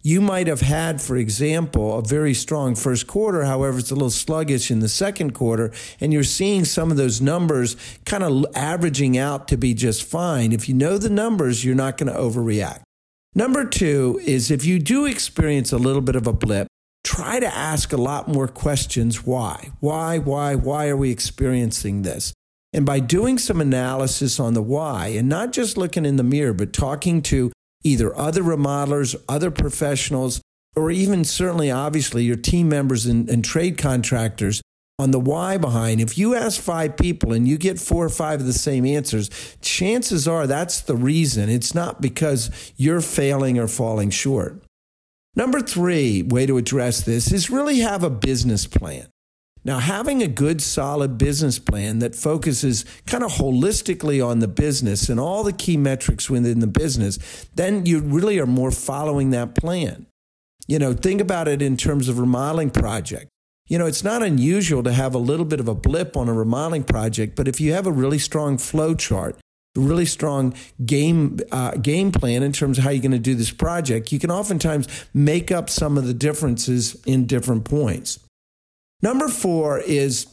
You 0.05 0.19
might 0.19 0.47
have 0.47 0.59
had, 0.59 1.01
for 1.01 1.15
example, 1.15 1.97
a 1.97 2.01
very 2.01 2.33
strong 2.33 2.75
first 2.75 3.07
quarter. 3.07 3.45
However, 3.45 3.79
it's 3.79 3.89
a 3.89 3.95
little 3.95 4.09
sluggish 4.09 4.69
in 4.69 4.79
the 4.79 4.89
second 4.89 5.33
quarter, 5.33 5.71
and 6.01 6.11
you're 6.11 6.25
seeing 6.25 6.65
some 6.65 6.91
of 6.91 6.97
those 6.97 7.21
numbers 7.21 7.77
kind 8.05 8.21
of 8.21 8.45
averaging 8.53 9.17
out 9.17 9.47
to 9.47 9.57
be 9.57 9.73
just 9.73 10.03
fine. 10.03 10.51
If 10.51 10.67
you 10.67 10.75
know 10.75 10.97
the 10.97 11.09
numbers, 11.09 11.63
you're 11.63 11.73
not 11.73 11.97
going 11.97 12.11
to 12.11 12.19
overreact. 12.19 12.81
Number 13.33 13.63
two 13.63 14.19
is 14.25 14.51
if 14.51 14.65
you 14.65 14.77
do 14.77 15.05
experience 15.05 15.71
a 15.71 15.77
little 15.77 16.01
bit 16.01 16.17
of 16.17 16.27
a 16.27 16.33
blip, 16.33 16.67
try 17.03 17.39
to 17.39 17.53
ask 17.53 17.93
a 17.93 17.97
lot 17.97 18.27
more 18.27 18.47
questions. 18.47 19.25
Why? 19.25 19.71
Why, 19.79 20.17
why, 20.17 20.55
why 20.55 20.87
are 20.87 20.97
we 20.97 21.11
experiencing 21.11 22.01
this? 22.01 22.33
And 22.71 22.85
by 22.85 22.99
doing 22.99 23.37
some 23.37 23.61
analysis 23.61 24.39
on 24.39 24.55
the 24.55 24.61
why, 24.61 25.07
and 25.09 25.29
not 25.29 25.51
just 25.51 25.77
looking 25.77 26.05
in 26.05 26.15
the 26.15 26.23
mirror, 26.23 26.53
but 26.53 26.73
talking 26.73 27.21
to 27.23 27.51
either 27.83 28.17
other 28.17 28.41
remodelers, 28.41 29.15
other 29.29 29.51
professionals, 29.51 30.41
or 30.75 30.89
even 30.89 31.23
certainly, 31.23 31.69
obviously, 31.69 32.23
your 32.23 32.35
team 32.35 32.69
members 32.69 33.05
and, 33.05 33.29
and 33.29 33.45
trade 33.45 33.77
contractors 33.77 34.61
on 34.97 35.11
the 35.11 35.19
why 35.19 35.57
behind. 35.57 36.01
If 36.01 36.17
you 36.17 36.33
ask 36.33 36.59
five 36.59 36.97
people 36.97 37.33
and 37.33 37.47
you 37.47 37.57
get 37.57 37.79
four 37.79 38.05
or 38.05 38.09
five 38.09 38.39
of 38.39 38.45
the 38.47 38.53
same 38.53 38.85
answers, 38.85 39.29
chances 39.61 40.27
are 40.27 40.47
that's 40.47 40.81
the 40.81 40.95
reason. 40.95 41.49
It's 41.49 41.75
not 41.75 42.01
because 42.01 42.49
you're 42.75 43.01
failing 43.01 43.59
or 43.59 43.67
falling 43.67 44.09
short. 44.09 44.62
Number 45.35 45.61
three 45.61 46.21
way 46.21 46.45
to 46.45 46.57
address 46.57 47.01
this 47.01 47.31
is 47.31 47.49
really 47.49 47.79
have 47.79 48.03
a 48.03 48.09
business 48.09 48.67
plan. 48.67 49.07
Now, 49.65 49.79
having 49.79 50.21
a 50.21 50.27
good, 50.27 50.61
solid 50.61 51.17
business 51.17 51.57
plan 51.57 51.99
that 51.99 52.15
focuses 52.15 52.83
kind 53.05 53.23
of 53.23 53.31
holistically 53.31 54.25
on 54.25 54.39
the 54.39 54.47
business 54.47 55.07
and 55.07 55.19
all 55.19 55.43
the 55.43 55.53
key 55.53 55.77
metrics 55.77 56.29
within 56.29 56.59
the 56.59 56.67
business, 56.67 57.17
then 57.55 57.85
you 57.85 58.01
really 58.01 58.39
are 58.39 58.45
more 58.45 58.71
following 58.71 59.29
that 59.29 59.55
plan. 59.55 60.05
You 60.67 60.79
know, 60.79 60.93
think 60.93 61.21
about 61.21 61.47
it 61.47 61.61
in 61.61 61.77
terms 61.77 62.09
of 62.09 62.19
remodeling 62.19 62.71
project. 62.71 63.29
You 63.67 63.77
know, 63.77 63.85
it's 63.85 64.03
not 64.03 64.21
unusual 64.21 64.83
to 64.83 64.91
have 64.91 65.15
a 65.15 65.19
little 65.19 65.45
bit 65.45 65.61
of 65.61 65.69
a 65.69 65.75
blip 65.75 66.17
on 66.17 66.27
a 66.27 66.33
remodeling 66.33 66.83
project, 66.83 67.35
but 67.35 67.47
if 67.47 67.61
you 67.61 67.71
have 67.71 67.87
a 67.87 67.91
really 67.91 68.19
strong 68.19 68.57
flow 68.57 68.93
chart, 68.93 69.37
really 69.81 70.05
strong 70.05 70.53
game 70.85 71.39
uh, 71.51 71.71
game 71.71 72.11
plan 72.11 72.43
in 72.43 72.51
terms 72.51 72.77
of 72.77 72.83
how 72.83 72.89
you're 72.91 73.01
going 73.01 73.11
to 73.11 73.19
do 73.19 73.35
this 73.35 73.51
project, 73.51 74.11
you 74.11 74.19
can 74.19 74.31
oftentimes 74.31 74.87
make 75.13 75.51
up 75.51 75.69
some 75.69 75.97
of 75.97 76.05
the 76.05 76.13
differences 76.13 76.95
in 77.05 77.25
different 77.25 77.65
points. 77.65 78.19
Number 79.01 79.27
four 79.27 79.79
is 79.79 80.27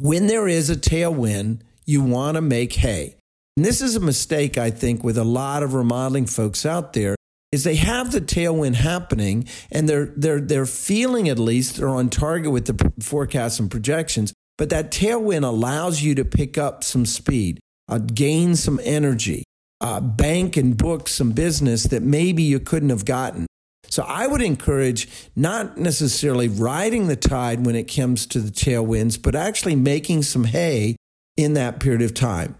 when 0.00 0.26
there 0.26 0.48
is 0.48 0.70
a 0.70 0.76
tailwind, 0.76 1.60
you 1.84 2.02
want 2.02 2.36
to 2.36 2.40
make 2.40 2.72
hay. 2.72 3.16
And 3.56 3.64
this 3.64 3.80
is 3.80 3.94
a 3.94 4.00
mistake, 4.00 4.58
I 4.58 4.70
think, 4.70 5.04
with 5.04 5.16
a 5.16 5.24
lot 5.24 5.62
of 5.62 5.74
remodeling 5.74 6.26
folks 6.26 6.66
out 6.66 6.92
there 6.92 7.14
is 7.52 7.62
they 7.62 7.76
have 7.76 8.10
the 8.10 8.20
tailwind 8.20 8.74
happening 8.74 9.46
and 9.70 9.88
they're 9.88 10.12
they're 10.16 10.40
they're 10.40 10.66
feeling 10.66 11.28
at 11.28 11.38
least 11.38 11.76
they're 11.76 11.88
on 11.88 12.08
target 12.08 12.50
with 12.50 12.66
the 12.66 12.92
forecasts 13.00 13.60
and 13.60 13.70
projections 13.70 14.34
but 14.58 14.70
that 14.70 14.90
tailwind 14.90 15.44
allows 15.44 16.02
you 16.02 16.16
to 16.16 16.24
pick 16.24 16.58
up 16.58 16.82
some 16.82 17.06
speed 17.06 17.60
uh, 17.94 17.98
gain 17.98 18.56
some 18.56 18.80
energy 18.84 19.44
uh, 19.80 20.00
bank 20.00 20.56
and 20.56 20.76
book 20.76 21.08
some 21.08 21.32
business 21.32 21.84
that 21.84 22.02
maybe 22.02 22.42
you 22.42 22.60
couldn't 22.60 22.90
have 22.90 23.04
gotten 23.04 23.46
so 23.88 24.02
i 24.04 24.26
would 24.26 24.42
encourage 24.42 25.08
not 25.36 25.76
necessarily 25.76 26.48
riding 26.48 27.06
the 27.06 27.16
tide 27.16 27.64
when 27.66 27.74
it 27.74 27.84
comes 27.84 28.26
to 28.26 28.40
the 28.40 28.50
tailwinds 28.50 29.20
but 29.20 29.34
actually 29.34 29.76
making 29.76 30.22
some 30.22 30.44
hay 30.44 30.96
in 31.36 31.54
that 31.54 31.80
period 31.80 32.02
of 32.02 32.14
time 32.14 32.54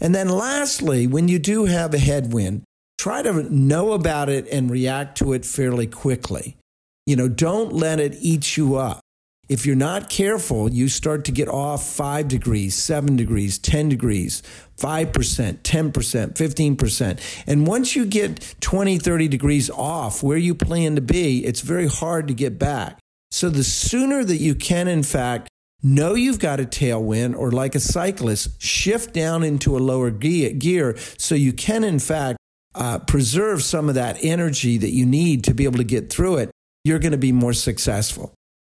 and 0.00 0.14
then 0.14 0.28
lastly 0.28 1.06
when 1.06 1.28
you 1.28 1.38
do 1.38 1.64
have 1.64 1.94
a 1.94 1.98
headwind 1.98 2.62
try 3.02 3.20
to 3.20 3.52
know 3.52 3.92
about 3.92 4.28
it 4.28 4.46
and 4.52 4.70
react 4.70 5.18
to 5.18 5.32
it 5.32 5.44
fairly 5.44 5.88
quickly. 5.88 6.56
You 7.04 7.16
know, 7.16 7.26
don't 7.26 7.72
let 7.72 7.98
it 7.98 8.16
eat 8.20 8.56
you 8.56 8.76
up. 8.76 9.00
If 9.48 9.66
you're 9.66 9.76
not 9.76 10.08
careful, 10.08 10.70
you 10.70 10.88
start 10.88 11.26
to 11.26 11.32
get 11.32 11.48
off 11.48 11.86
five 11.86 12.28
degrees, 12.28 12.74
seven 12.74 13.16
degrees, 13.16 13.58
10 13.58 13.90
degrees, 13.90 14.42
5%, 14.78 15.12
10%, 15.12 15.92
15%. 15.92 17.44
And 17.46 17.66
once 17.66 17.94
you 17.94 18.06
get 18.06 18.54
20, 18.60 18.98
30 18.98 19.28
degrees 19.28 19.68
off 19.68 20.22
where 20.22 20.38
you 20.38 20.54
plan 20.54 20.94
to 20.94 21.02
be, 21.02 21.44
it's 21.44 21.60
very 21.60 21.86
hard 21.86 22.28
to 22.28 22.34
get 22.34 22.58
back. 22.58 22.98
So 23.30 23.50
the 23.50 23.64
sooner 23.64 24.24
that 24.24 24.36
you 24.36 24.54
can, 24.54 24.88
in 24.88 25.02
fact, 25.02 25.48
know 25.82 26.14
you've 26.14 26.38
got 26.38 26.60
a 26.60 26.64
tailwind 26.64 27.36
or 27.36 27.50
like 27.50 27.74
a 27.74 27.80
cyclist, 27.80 28.62
shift 28.62 29.12
down 29.12 29.42
into 29.42 29.76
a 29.76 29.80
lower 29.80 30.10
gear 30.10 30.96
so 31.18 31.34
you 31.34 31.52
can, 31.52 31.82
in 31.82 31.98
fact, 31.98 32.38
uh, 32.74 33.00
preserve 33.00 33.62
some 33.62 33.88
of 33.88 33.96
that 33.96 34.16
energy 34.22 34.78
that 34.78 34.92
you 34.92 35.04
need 35.04 35.44
to 35.44 35.52
be 35.52 35.64
able 35.64 35.78
to 35.78 35.84
get 35.84 36.10
through 36.10 36.36
it, 36.36 36.50
you're 36.84 37.00
going 37.00 37.12
to 37.12 37.18
be 37.18 37.32
more 37.32 37.52
successful. 37.52 38.32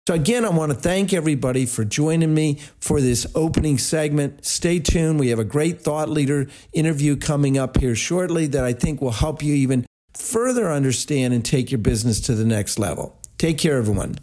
So, 0.08 0.14
again, 0.14 0.46
I 0.46 0.50
want 0.50 0.72
to 0.72 0.78
thank 0.78 1.14
everybody 1.14 1.66
for 1.66 1.84
joining 1.84 2.32
me 2.36 2.60
for 2.80 3.02
this 3.02 3.26
opening 3.34 3.80
segment. 3.80 4.46
Stay 4.46 4.78
tuned. 4.78 5.20
We 5.20 5.30
have 5.30 5.40
a 5.40 5.44
great 5.44 5.82
thought 5.82 6.10
leader 6.10 6.46
interview 6.74 7.16
coming 7.16 7.58
up 7.58 7.78
here 7.78 7.96
shortly 7.96 8.46
that 8.48 8.64
I 8.64 8.72
think 8.72 9.02
will 9.02 9.10
help 9.10 9.42
you 9.42 9.56
even 9.56 9.88
further 10.14 10.72
understand 10.72 11.34
and 11.34 11.44
take 11.44 11.72
your 11.72 11.80
business 11.80 12.22
to 12.22 12.36
the 12.36 12.46
next 12.46 12.78
level. 12.78 13.20
Take 13.40 13.58
care, 13.58 13.78
everyone. 13.78 14.20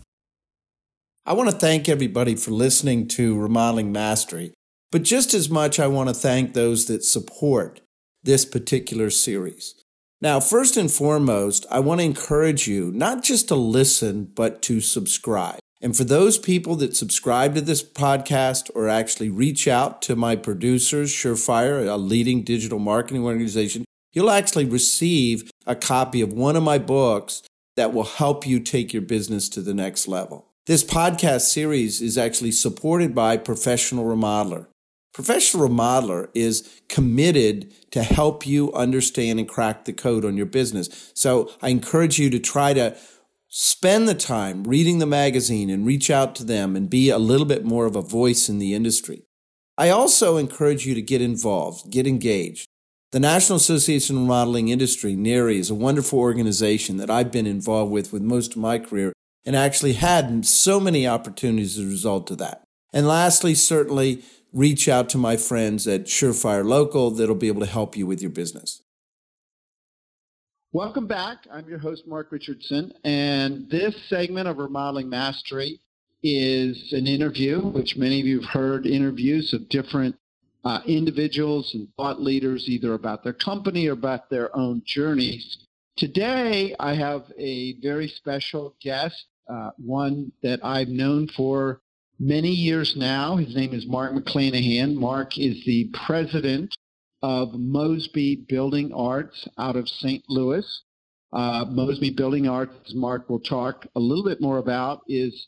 I 1.27 1.33
want 1.33 1.51
to 1.51 1.57
thank 1.57 1.89
everybody 1.89 2.37
for 2.37 2.53
listening 2.53 3.09
to 3.09 3.37
Remodeling 3.37 3.91
Mastery, 3.91 4.53
but 4.93 5.03
just 5.03 5.35
as 5.35 5.51
much, 5.51 5.81
I 5.81 5.89
want 5.89 6.09
to 6.09 6.15
thank 6.15 6.55
those 6.55 6.87
that 6.87 7.03
support 7.03 7.81
this 8.23 8.45
particular 8.45 9.11
series. 9.11 9.75
Now, 10.21 10.39
first 10.39 10.77
and 10.77 10.89
foremost, 10.89 11.67
I 11.73 11.81
want 11.81 12.01
to 12.01 12.05
encourage 12.05 12.69
you 12.69 12.93
not 12.93 13.25
just 13.25 13.49
to 13.49 13.57
listen, 13.57 14.31
but 14.33 14.63
to 14.63 14.81
subscribe. 14.81 15.59
And 15.83 15.97
for 15.97 16.05
those 16.05 16.39
people 16.39 16.77
that 16.77 16.97
subscribe 16.97 17.57
to 17.57 17.61
this 17.61 17.83
podcast 17.83 18.71
or 18.73 18.89
actually 18.89 19.31
reach 19.31 19.67
out 19.67 20.01
to 20.03 20.15
my 20.15 20.37
producers, 20.37 21.11
Surefire, 21.11 21.93
a 21.93 21.97
leading 21.97 22.45
digital 22.45 22.79
marketing 22.79 23.25
organization, 23.25 23.85
you'll 24.13 24.31
actually 24.31 24.65
receive 24.65 25.51
a 25.67 25.75
copy 25.75 26.21
of 26.21 26.33
one 26.33 26.55
of 26.55 26.63
my 26.63 26.79
books 26.79 27.43
that 27.77 27.93
will 27.93 28.05
help 28.05 28.47
you 28.47 28.61
take 28.61 28.93
your 28.93 29.03
business 29.03 29.49
to 29.49 29.61
the 29.61 29.75
next 29.75 30.07
level. 30.07 30.47
This 30.67 30.85
podcast 30.85 31.51
series 31.51 32.01
is 32.01 32.17
actually 32.17 32.53
supported 32.53 33.13
by 33.13 33.37
Professional 33.37 34.05
Remodeler. 34.05 34.69
Professional 35.13 35.69
remodeler 35.69 36.29
is 36.33 36.81
committed 36.89 37.75
to 37.91 38.03
help 38.03 38.47
you 38.47 38.73
understand 38.73 39.41
and 39.41 39.49
crack 39.49 39.85
the 39.85 39.93
code 39.93 40.25
on 40.25 40.37
your 40.37 40.47
business. 40.47 41.11
So 41.15 41.51
I 41.61 41.69
encourage 41.69 42.19
you 42.19 42.31
to 42.31 42.39
try 42.39 42.73
to 42.73 42.97
spend 43.55 44.09
the 44.09 44.15
time 44.15 44.65
reading 44.65 44.99
the 44.99 45.05
magazine 45.05 45.69
and 45.69 45.85
reach 45.85 46.09
out 46.09 46.35
to 46.35 46.43
them 46.43 46.75
and 46.75 46.89
be 46.89 47.11
a 47.11 47.19
little 47.19 47.45
bit 47.45 47.67
more 47.67 47.85
of 47.85 47.95
a 47.95 48.01
voice 48.01 48.49
in 48.49 48.59
the 48.59 48.73
industry. 48.73 49.25
I 49.77 49.91
also 49.91 50.39
encourage 50.39 50.87
you 50.87 50.95
to 50.95 51.03
get 51.03 51.21
involved, 51.21 51.91
get 51.91 52.07
engaged. 52.07 52.67
The 53.11 53.21
National 53.21 53.57
Association 53.57 54.17
of 54.17 54.23
Remodeling 54.23 54.69
Industry, 54.69 55.15
NARI, 55.15 55.59
is 55.59 55.69
a 55.69 55.75
wonderful 55.75 56.19
organization 56.19 56.97
that 56.97 57.11
I've 57.11 57.31
been 57.31 57.47
involved 57.47 57.93
with 57.93 58.11
with 58.11 58.23
most 58.23 58.53
of 58.53 58.57
my 58.57 58.79
career 58.79 59.13
and 59.45 59.55
actually 59.55 59.95
had 59.95 60.47
so 60.47 60.81
many 60.81 61.07
opportunities 61.07 61.79
as 61.79 61.85
a 61.85 61.89
result 61.89 62.31
of 62.31 62.39
that. 62.39 62.63
And 62.91 63.07
lastly, 63.07 63.55
certainly 63.55 64.23
reach 64.51 64.89
out 64.89 65.11
to 65.11 65.19
my 65.19 65.37
friends 65.37 65.87
at 65.87 66.05
Surefire 66.05 66.65
Local 66.65 67.11
that'll 67.11 67.35
be 67.35 67.49
able 67.49 67.61
to 67.61 67.67
help 67.67 67.99
you 67.99 68.07
with 68.07 68.23
your 68.23 68.31
business. 68.31 68.81
Welcome 70.75 71.07
back. 71.07 71.47
I'm 71.53 71.69
your 71.69 71.79
host, 71.79 72.07
Mark 72.07 72.33
Richardson, 72.33 72.95
and 73.05 73.69
this 73.69 73.95
segment 74.09 74.49
of 74.49 74.57
Remodeling 74.57 75.07
Mastery 75.07 75.79
is 76.23 76.95
an 76.95 77.07
interview, 77.07 77.61
which 77.61 77.99
many 77.99 78.21
of 78.21 78.27
you 78.27 78.41
have 78.41 78.49
heard 78.49 78.87
interviews 78.87 79.53
of 79.53 79.69
different 79.69 80.17
uh, 80.65 80.81
individuals 80.87 81.75
and 81.75 81.89
thought 81.99 82.23
leaders, 82.23 82.71
either 82.71 82.95
about 82.95 83.23
their 83.23 83.35
company 83.35 83.87
or 83.87 83.93
about 83.93 84.31
their 84.31 84.57
own 84.57 84.81
journeys. 84.87 85.59
Today, 85.99 86.75
I 86.81 86.95
have 86.95 87.25
a 87.39 87.75
very 87.83 88.09
special 88.09 88.75
guest, 88.83 89.27
uh, 89.51 89.73
one 89.77 90.33
that 90.43 90.65
I've 90.65 90.89
known 90.89 91.29
for 91.37 91.83
many 92.19 92.49
years 92.49 92.95
now. 92.97 93.37
His 93.37 93.55
name 93.55 93.75
is 93.75 93.85
Mark 93.87 94.15
McClanahan. 94.15 94.95
Mark 94.95 95.37
is 95.37 95.63
the 95.67 95.91
president 96.07 96.75
of 97.23 97.55
Mosby 97.55 98.45
Building 98.49 98.93
Arts 98.93 99.47
out 99.59 99.77
of 99.77 99.89
St. 99.89 100.25
Louis. 100.29 100.83
Uh, 101.33 101.65
Mosby 101.69 102.11
Building 102.11 102.49
Arts, 102.49 102.75
as 102.87 102.95
Mark 102.95 103.31
will 103.31 103.41
talk 103.41 103.87
a 103.97 104.01
little 104.01 104.25
bit 104.25 104.41
more 104.41 104.59
about, 104.59 105.03
is 105.09 105.47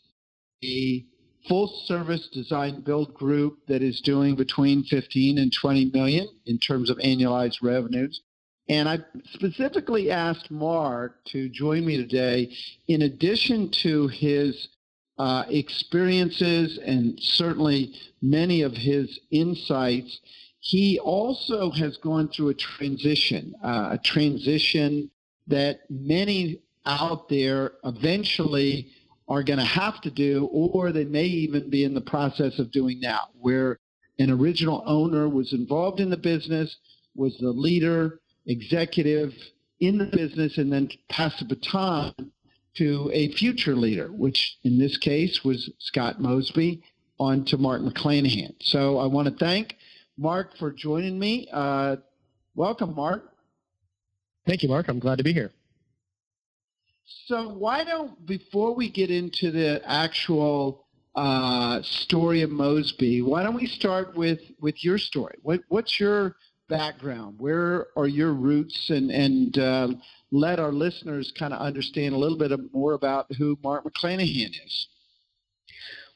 a 0.65 1.05
full-service 1.49 2.29
design 2.33 2.81
build 2.81 3.13
group 3.13 3.59
that 3.69 3.83
is 3.83 4.01
doing 4.01 4.35
between 4.35 4.83
15 4.85 5.39
and 5.39 5.53
20 5.53 5.91
million 5.93 6.29
in 6.47 6.59
terms 6.59 6.89
of 6.89 6.97
annualized 6.99 7.63
revenues. 7.63 8.23
And 8.69 8.89
I 8.89 9.01
specifically 9.33 10.11
asked 10.11 10.51
Mark 10.51 11.23
to 11.27 11.51
join 11.51 11.85
me 11.85 11.99
today 11.99 12.51
in 12.89 13.03
addition 13.03 13.71
to 13.83 14.09
his 14.09 14.69
uh, 15.19 15.45
experiences 15.49 16.79
and 16.79 17.21
certainly 17.21 17.95
many 18.23 18.63
of 18.63 18.73
his 18.73 19.21
insights, 19.31 20.19
he 20.65 20.99
also 20.99 21.71
has 21.71 21.99
gone 21.99 22.27
through 22.29 22.49
a 22.49 22.55
transition, 22.55 23.55
uh, 23.63 23.91
a 23.93 23.99
transition 23.99 25.11
that 25.47 25.81
many 25.91 26.59
out 26.87 27.29
there 27.29 27.73
eventually 27.85 28.89
are 29.29 29.43
going 29.43 29.59
to 29.59 29.65
have 29.65 30.01
to 30.01 30.11
do, 30.11 30.47
or 30.47 30.91
they 30.91 31.05
may 31.05 31.25
even 31.25 31.69
be 31.69 31.85
in 31.85 31.93
the 31.93 32.01
process 32.01 32.59
of 32.59 32.71
doing 32.71 32.99
now, 32.99 33.29
where 33.39 33.79
an 34.19 34.31
original 34.31 34.83
owner 34.87 35.29
was 35.29 35.53
involved 35.53 36.01
in 36.01 36.09
the 36.09 36.17
business, 36.17 36.75
was 37.15 37.37
the 37.39 37.51
leader, 37.51 38.21
executive 38.47 39.35
in 39.81 39.99
the 39.99 40.07
business, 40.07 40.57
and 40.57 40.73
then 40.73 40.89
passed 41.11 41.41
the 41.41 41.45
baton 41.45 42.15
to 42.77 43.11
a 43.13 43.31
future 43.33 43.77
leader, 43.77 44.09
which 44.09 44.57
in 44.65 44.79
this 44.79 44.97
case 44.97 45.45
was 45.45 45.71
Scott 45.79 46.23
Mosby, 46.23 46.83
on 47.21 47.45
to 47.45 47.59
Mark 47.59 47.83
McClanahan. 47.83 48.55
So 48.61 48.97
I 48.97 49.07
want 49.07 49.29
to 49.29 49.45
thank 49.45 49.77
Mark 50.17 50.57
for 50.59 50.71
joining 50.71 51.19
me. 51.19 51.49
Uh, 51.53 51.97
welcome, 52.55 52.95
Mark. 52.95 53.33
Thank 54.47 54.63
you, 54.63 54.69
Mark. 54.69 54.89
I'm 54.89 54.99
glad 54.99 55.19
to 55.19 55.25
be 55.25 55.33
here. 55.33 55.53
So 57.27 57.49
why 57.49 57.85
don't, 57.85 58.25
before 58.27 58.75
we 58.75 58.89
get 58.89 59.11
into 59.11 59.51
the 59.51 59.83
actual 59.85 60.87
uh, 61.15 61.81
story 61.83 62.43
of 62.43 62.51
Mosby, 62.51 63.23
why 63.23 63.43
don't 63.43 63.55
we 63.55 63.67
start 63.67 64.17
with, 64.17 64.41
with 64.61 64.83
your 64.85 64.99
story? 64.99 65.37
What, 65.43 65.61
what's 65.69 66.01
your 66.01 66.37
background? 66.69 67.37
Where 67.39 67.89
are 67.97 68.07
your 68.07 68.33
roots? 68.33 68.91
And, 68.91 69.11
and 69.11 69.59
uh, 69.59 69.89
let 70.31 70.59
our 70.59 70.73
listeners 70.73 71.33
kind 71.39 71.53
of 71.53 71.61
understand 71.61 72.15
a 72.15 72.19
little 72.19 72.39
bit 72.39 72.53
more 72.73 72.95
about 72.95 73.33
who 73.35 73.59
Mark 73.63 73.85
McClanahan 73.85 74.51
is. 74.65 74.89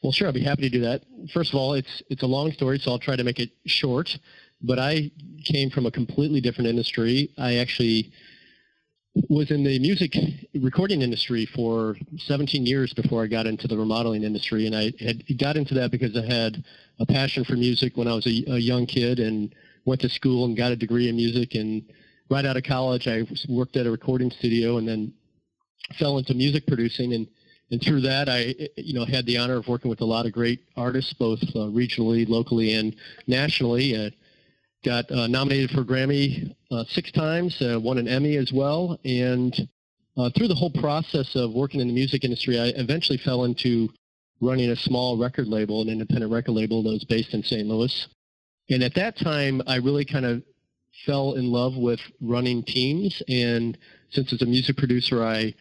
Well, 0.03 0.13
sure, 0.13 0.29
I'd 0.29 0.35
be 0.35 0.45
happy 0.45 0.63
to 0.63 0.69
do 0.69 0.81
that. 0.83 1.03
First 1.33 1.53
of 1.53 1.59
all, 1.59 1.75
it's 1.75 2.03
it's 2.09 2.23
a 2.23 2.27
long 2.27 2.53
story, 2.53 2.79
so 2.79 2.93
I'll 2.93 2.99
try 3.01 3.17
to 3.17 3.25
make 3.25 3.41
it 3.41 3.51
short. 3.67 4.17
But 4.63 4.79
I 4.79 5.11
came 5.45 5.71
from 5.71 5.87
a 5.87 5.91
completely 5.91 6.41
different 6.41 6.69
industry. 6.69 7.31
I 7.37 7.57
actually 7.57 8.13
was 9.29 9.51
in 9.51 9.65
the 9.65 9.79
music 9.81 10.15
recording 10.55 11.03
industry 11.03 11.47
for 11.47 11.97
17 12.19 12.65
years 12.65 12.93
before 12.95 13.25
I 13.25 13.27
got 13.27 13.47
into 13.47 13.67
the 13.67 13.77
remodeling 13.77 14.23
industry, 14.23 14.67
and 14.67 14.77
I 14.77 14.93
had 15.01 15.25
got 15.39 15.57
into 15.57 15.75
that 15.75 15.91
because 15.91 16.17
I 16.17 16.25
had 16.25 16.63
a 17.01 17.07
passion 17.07 17.45
for 17.45 17.55
music 17.55 17.97
when 17.97 18.07
I 18.07 18.15
was 18.15 18.27
a, 18.27 18.45
a 18.53 18.59
young 18.59 18.87
kid 18.87 19.19
and 19.19 19.53
went 19.85 20.01
to 20.03 20.09
school 20.09 20.45
and 20.45 20.57
got 20.57 20.71
a 20.71 20.77
degree 20.77 21.09
in 21.09 21.17
music. 21.17 21.55
And 21.55 21.83
right 22.31 22.45
out 22.45 22.57
of 22.57 22.63
college, 22.63 23.09
I 23.09 23.27
worked 23.49 23.77
at 23.77 23.87
a 23.87 23.91
recording 23.91 24.31
studio 24.31 24.79
and 24.79 24.87
then 24.87 25.13
fell 25.99 26.19
into 26.19 26.35
music 26.35 26.67
producing 26.67 27.15
and 27.15 27.27
and 27.71 27.83
through 27.83 28.01
that, 28.03 28.29
I 28.29 28.55
you 28.77 28.95
know 28.95 29.05
had 29.05 29.27
the 29.27 29.39
honor 29.39 29.57
of 29.57 29.69
working 29.69 29.91
with 29.91 30.01
a 30.01 30.05
lot 30.05 30.27
of 30.27 30.33
great 30.33 30.61
artists, 30.77 31.13
both 31.13 31.43
uh, 31.55 31.69
regionally, 31.71 32.29
locally, 32.29 32.75
and 32.75 32.95
nationally. 33.27 33.97
Uh, 33.97 34.11
got 34.85 35.11
uh, 35.11 35.27
nominated 35.27 35.71
for 35.71 35.83
Grammy 35.83 36.55
uh, 36.71 36.85
six 36.89 37.11
times, 37.11 37.61
uh, 37.61 37.81
won 37.81 37.99
an 37.99 38.07
Emmy 38.07 38.37
as 38.37 38.53
well, 38.53 38.97
and 39.05 39.69
uh, 40.19 40.31
through 40.37 40.49
the 40.49 40.55
whole 40.55 40.71
process 40.71 41.37
of 41.37 41.53
working 41.53 41.81
in 41.81 41.87
the 41.87 41.95
music 41.95 42.25
industry, 42.25 42.59
I 42.59 42.67
eventually 42.77 43.19
fell 43.19 43.45
into 43.45 43.89
running 44.41 44.71
a 44.71 44.77
small 44.77 45.17
record 45.17 45.47
label, 45.47 45.81
an 45.81 45.89
independent 45.89 46.33
record 46.33 46.53
label 46.53 46.83
that 46.83 46.91
was 46.91 47.05
based 47.05 47.35
in 47.35 47.43
St. 47.43 47.67
Louis. 47.67 48.09
And 48.69 48.83
at 48.83 48.95
that 48.95 49.17
time, 49.17 49.63
I 49.67 49.77
really 49.77 50.05
kind 50.05 50.27
of 50.27 50.43
fell 51.07 51.35
in 51.35 51.51
love 51.51 51.77
with 51.77 52.01
running 52.21 52.65
teams. 52.65 53.23
And 53.29 53.79
since 54.11 54.33
as 54.33 54.43
a 54.43 54.47
music 54.47 54.77
producer, 54.77 55.25
I 55.25 55.55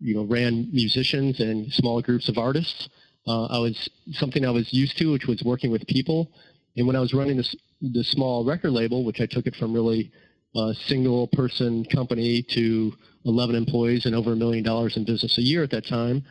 you 0.00 0.14
know, 0.14 0.24
ran 0.24 0.68
musicians 0.72 1.40
and 1.40 1.72
small 1.72 2.00
groups 2.02 2.28
of 2.28 2.38
artists. 2.38 2.88
Uh, 3.26 3.46
I 3.46 3.58
was 3.58 3.88
something 4.12 4.44
I 4.44 4.50
was 4.50 4.72
used 4.72 4.98
to, 4.98 5.12
which 5.12 5.26
was 5.26 5.42
working 5.42 5.70
with 5.70 5.86
people. 5.86 6.30
And 6.76 6.86
when 6.86 6.96
I 6.96 7.00
was 7.00 7.14
running 7.14 7.36
this 7.36 7.54
the 7.80 8.04
small 8.04 8.44
record 8.44 8.70
label, 8.72 9.04
which 9.04 9.20
I 9.20 9.26
took 9.26 9.46
it 9.46 9.56
from 9.56 9.72
really 9.72 10.10
a 10.56 10.74
single 10.86 11.26
person 11.28 11.84
company 11.86 12.42
to 12.42 12.92
11 13.24 13.54
employees 13.56 14.06
and 14.06 14.14
over 14.14 14.32
a 14.32 14.36
million 14.36 14.64
dollars 14.64 14.96
in 14.96 15.04
business 15.04 15.38
a 15.38 15.42
year 15.42 15.62
at 15.62 15.70
that 15.70 15.86
time, 15.86 16.24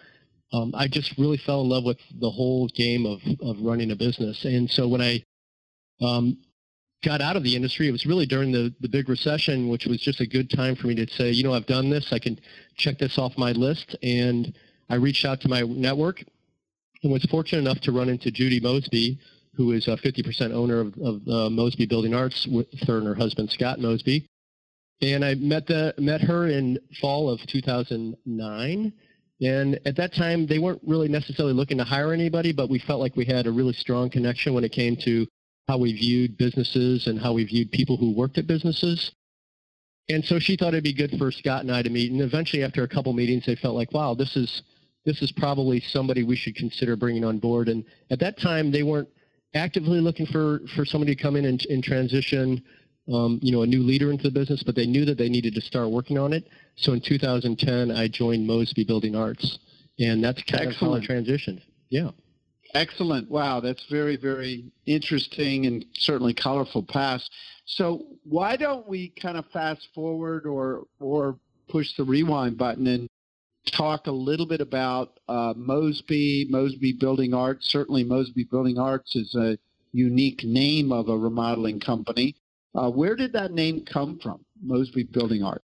um, 0.52 0.72
I 0.76 0.88
just 0.88 1.18
really 1.18 1.38
fell 1.38 1.62
in 1.62 1.70
love 1.70 1.84
with 1.84 1.98
the 2.20 2.30
whole 2.30 2.68
game 2.70 3.06
of, 3.06 3.22
of 3.42 3.58
running 3.60 3.92
a 3.92 3.96
business. 3.96 4.46
And 4.46 4.70
so 4.70 4.88
when 4.88 5.02
I 5.02 5.24
um, 6.02 6.38
got 7.04 7.22
out 7.22 7.36
of 7.36 7.44
the 7.44 7.56
industry, 7.56 7.88
it 7.88 7.92
was 7.92 8.06
really 8.06 8.26
during 8.26 8.52
the, 8.52 8.74
the 8.82 8.88
big 8.88 9.10
recession, 9.10 9.70
which 9.70 9.86
was 9.86 10.02
just 10.02 10.22
a 10.22 10.26
good 10.26 10.50
time 10.50 10.76
for 10.76 10.88
me 10.88 10.96
to 10.96 11.08
say, 11.14 11.30
you 11.30 11.44
know, 11.44 11.54
I've 11.54 11.66
done 11.66 11.90
this. 11.90 12.12
I 12.12 12.20
can 12.20 12.40
check 12.78 12.98
this 12.98 13.18
off 13.18 13.38
my 13.38 13.52
list. 13.52 13.96
And 14.02 14.54
I 14.90 14.96
reached 14.96 15.26
out 15.26 15.42
to 15.42 15.50
my 15.50 15.62
network 15.62 16.24
and 17.04 17.12
was 17.12 17.24
fortunate 17.26 17.60
enough 17.60 17.82
to 17.82 17.92
run 17.92 18.10
into 18.10 18.32
Judy 18.32 18.60
Mosby, 18.60 19.20
who 19.56 19.72
is 19.74 19.88
a 19.88 19.98
50% 19.98 20.54
owner 20.54 20.80
of, 20.80 20.98
of 20.98 21.28
uh, 21.28 21.50
Mosby 21.50 21.86
Building 21.86 22.16
Arts 22.16 22.48
with 22.48 22.68
her 22.88 22.98
and 22.98 23.08
her 23.08 23.16
husband, 23.16 23.52
Scott 23.52 23.80
Mosby. 23.80 24.26
And 25.02 25.26
I 25.26 25.36
met, 25.36 25.68
the, 25.68 25.94
met 25.98 26.22
her 26.22 26.48
in 26.48 26.80
fall 27.02 27.30
of 27.30 27.46
2009. 27.48 28.94
And 29.42 29.80
at 29.86 29.98
that 29.98 30.14
time, 30.14 30.48
they 30.48 30.60
weren't 30.60 30.82
really 30.88 31.10
necessarily 31.10 31.54
looking 31.54 31.78
to 31.78 31.84
hire 31.84 32.14
anybody, 32.14 32.54
but 32.54 32.70
we 32.70 32.80
felt 32.80 33.02
like 33.02 33.18
we 33.18 33.26
had 33.26 33.46
a 33.46 33.52
really 33.52 33.74
strong 33.74 34.10
connection 34.10 34.54
when 34.54 34.64
it 34.64 34.72
came 34.72 34.96
to 35.04 35.28
how 35.68 35.78
we 35.78 35.94
viewed 35.94 36.38
businesses 36.38 37.08
and 37.08 37.20
how 37.20 37.34
we 37.34 37.46
viewed 37.46 37.72
people 37.72 37.98
who 37.98 38.12
worked 38.12 38.38
at 38.38 38.48
businesses. 38.48 39.12
And 40.10 40.24
so 40.26 40.38
she 40.40 40.58
thought 40.58 40.74
it'd 40.74 40.84
be 40.84 40.94
good 40.94 41.18
for 41.18 41.32
Scott 41.32 41.62
and 41.62 41.72
I 41.72 41.82
to 41.82 41.90
meet. 41.90 42.12
And 42.12 42.22
eventually, 42.22 42.64
after 42.64 42.84
a 42.84 42.88
couple 42.88 43.14
meetings, 43.14 43.46
they 43.46 43.56
felt 43.56 43.76
like, 43.76 43.94
wow, 43.94 44.14
this 44.14 44.36
is 44.36 44.62
this 45.06 45.22
is 45.22 45.32
probably 45.32 45.82
somebody 45.82 46.24
we 46.24 46.36
should 46.36 46.56
consider 46.56 46.96
bringing 46.96 47.26
on 47.26 47.38
board. 47.40 47.68
And 47.70 47.84
at 48.10 48.20
that 48.20 48.40
time, 48.40 48.72
they 48.72 48.84
weren't 48.84 49.10
actively 49.54 50.00
looking 50.00 50.26
for 50.26 50.60
for 50.76 50.86
somebody 50.86 51.16
to 51.16 51.22
come 51.22 51.36
in 51.36 51.46
and, 51.46 51.66
and 51.70 51.84
transition, 51.84 52.62
um, 53.14 53.40
you 53.42 53.52
know, 53.52 53.62
a 53.62 53.68
new 53.68 53.82
leader 53.84 54.12
into 54.12 54.24
the 54.24 54.32
business, 54.32 54.64
but 54.64 54.76
they 54.76 54.86
knew 54.86 55.06
that 55.06 55.18
they 55.18 55.30
needed 55.30 55.56
to 55.56 55.62
start 55.62 55.90
working 55.90 56.18
on 56.18 56.34
it. 56.34 56.50
So 56.76 56.92
in 56.94 57.02
2010, 57.02 57.92
I 57.92 58.08
joined 58.10 58.46
Mosby 58.46 58.84
Building 58.84 59.16
Arts, 59.16 59.60
and 60.00 60.22
that's 60.24 60.42
kind 60.44 60.68
Excellent. 60.68 61.04
of 61.04 61.08
how 61.08 61.16
I 61.16 61.20
transitioned. 61.22 61.62
Yeah. 61.90 62.12
Excellent. 62.74 63.30
Wow, 63.30 63.60
that's 63.60 63.86
very, 63.90 64.18
very 64.18 64.66
interesting 64.88 65.68
and 65.68 65.86
certainly 65.94 66.34
colorful 66.34 66.82
past. 66.84 67.30
So 67.66 68.06
why 68.24 68.56
don't 68.56 68.88
we 68.88 69.10
kind 69.22 69.38
of 69.38 69.46
fast 69.54 69.88
forward 69.94 70.46
or 70.48 70.86
or 71.00 71.38
push 71.70 71.96
the 71.96 72.04
rewind 72.04 72.58
button 72.58 72.88
and 72.88 73.08
talk 73.72 74.08
a 74.08 74.12
little 74.12 74.46
bit 74.46 74.60
about 74.60 75.20
uh, 75.30 75.54
Mosby, 75.56 76.48
Mosby 76.50 76.94
Building 76.94 77.34
Arts. 77.34 77.70
Certainly, 77.70 78.04
Mosby 78.06 78.46
Building 78.46 78.78
Arts 78.78 79.16
is 79.16 79.34
a 79.36 79.58
unique 79.92 80.44
name 80.44 80.92
of 80.92 81.10
a 81.10 81.18
remodeling 81.18 81.80
company. 81.80 82.36
Uh, 82.76 82.90
where 82.90 83.16
did 83.16 83.34
that 83.34 83.52
name 83.52 83.86
come 83.86 84.20
from, 84.22 84.44
Mosby 84.64 85.04
Building 85.04 85.44
Arts? 85.44 85.64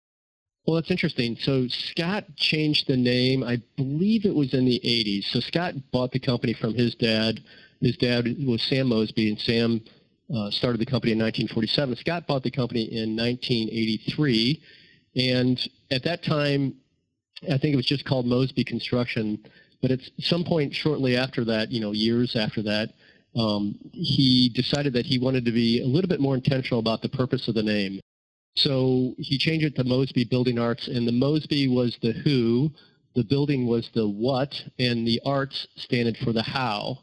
Well, 0.70 0.76
that's 0.76 0.92
interesting. 0.92 1.36
So 1.40 1.66
Scott 1.66 2.36
changed 2.36 2.86
the 2.86 2.96
name. 2.96 3.42
I 3.42 3.60
believe 3.76 4.24
it 4.24 4.32
was 4.32 4.54
in 4.54 4.66
the 4.66 4.80
80s. 4.84 5.24
So 5.24 5.40
Scott 5.40 5.74
bought 5.90 6.12
the 6.12 6.20
company 6.20 6.52
from 6.52 6.74
his 6.74 6.94
dad. 6.94 7.40
His 7.80 7.96
dad 7.96 8.36
was 8.46 8.62
Sam 8.62 8.86
Mosby, 8.86 9.30
and 9.30 9.40
Sam 9.40 9.80
uh, 10.32 10.48
started 10.52 10.80
the 10.80 10.86
company 10.86 11.10
in 11.10 11.18
1947. 11.18 11.96
Scott 11.96 12.28
bought 12.28 12.44
the 12.44 12.52
company 12.52 12.82
in 12.82 13.16
1983, 13.16 14.62
and 15.16 15.68
at 15.90 16.04
that 16.04 16.22
time, 16.22 16.76
I 17.52 17.58
think 17.58 17.72
it 17.72 17.76
was 17.76 17.86
just 17.86 18.04
called 18.04 18.26
Mosby 18.26 18.62
Construction. 18.62 19.44
But 19.82 19.90
at 19.90 19.98
some 20.20 20.44
point 20.44 20.72
shortly 20.72 21.16
after 21.16 21.44
that, 21.46 21.72
you 21.72 21.80
know, 21.80 21.90
years 21.90 22.36
after 22.36 22.62
that, 22.62 22.90
um, 23.34 23.76
he 23.90 24.50
decided 24.50 24.92
that 24.92 25.06
he 25.06 25.18
wanted 25.18 25.44
to 25.46 25.50
be 25.50 25.82
a 25.82 25.86
little 25.86 26.08
bit 26.08 26.20
more 26.20 26.36
intentional 26.36 26.78
about 26.78 27.02
the 27.02 27.08
purpose 27.08 27.48
of 27.48 27.56
the 27.56 27.62
name. 27.64 27.98
So 28.56 29.14
he 29.18 29.38
changed 29.38 29.64
it 29.64 29.76
to 29.76 29.84
Mosby 29.84 30.24
Building 30.24 30.58
Arts, 30.58 30.88
and 30.88 31.06
the 31.06 31.12
Mosby 31.12 31.68
was 31.68 31.96
the 32.02 32.12
who, 32.12 32.70
the 33.14 33.24
building 33.24 33.66
was 33.66 33.88
the 33.94 34.08
what, 34.08 34.62
and 34.78 35.06
the 35.06 35.20
arts 35.24 35.66
standed 35.76 36.16
for 36.18 36.32
the 36.32 36.42
how. 36.42 36.98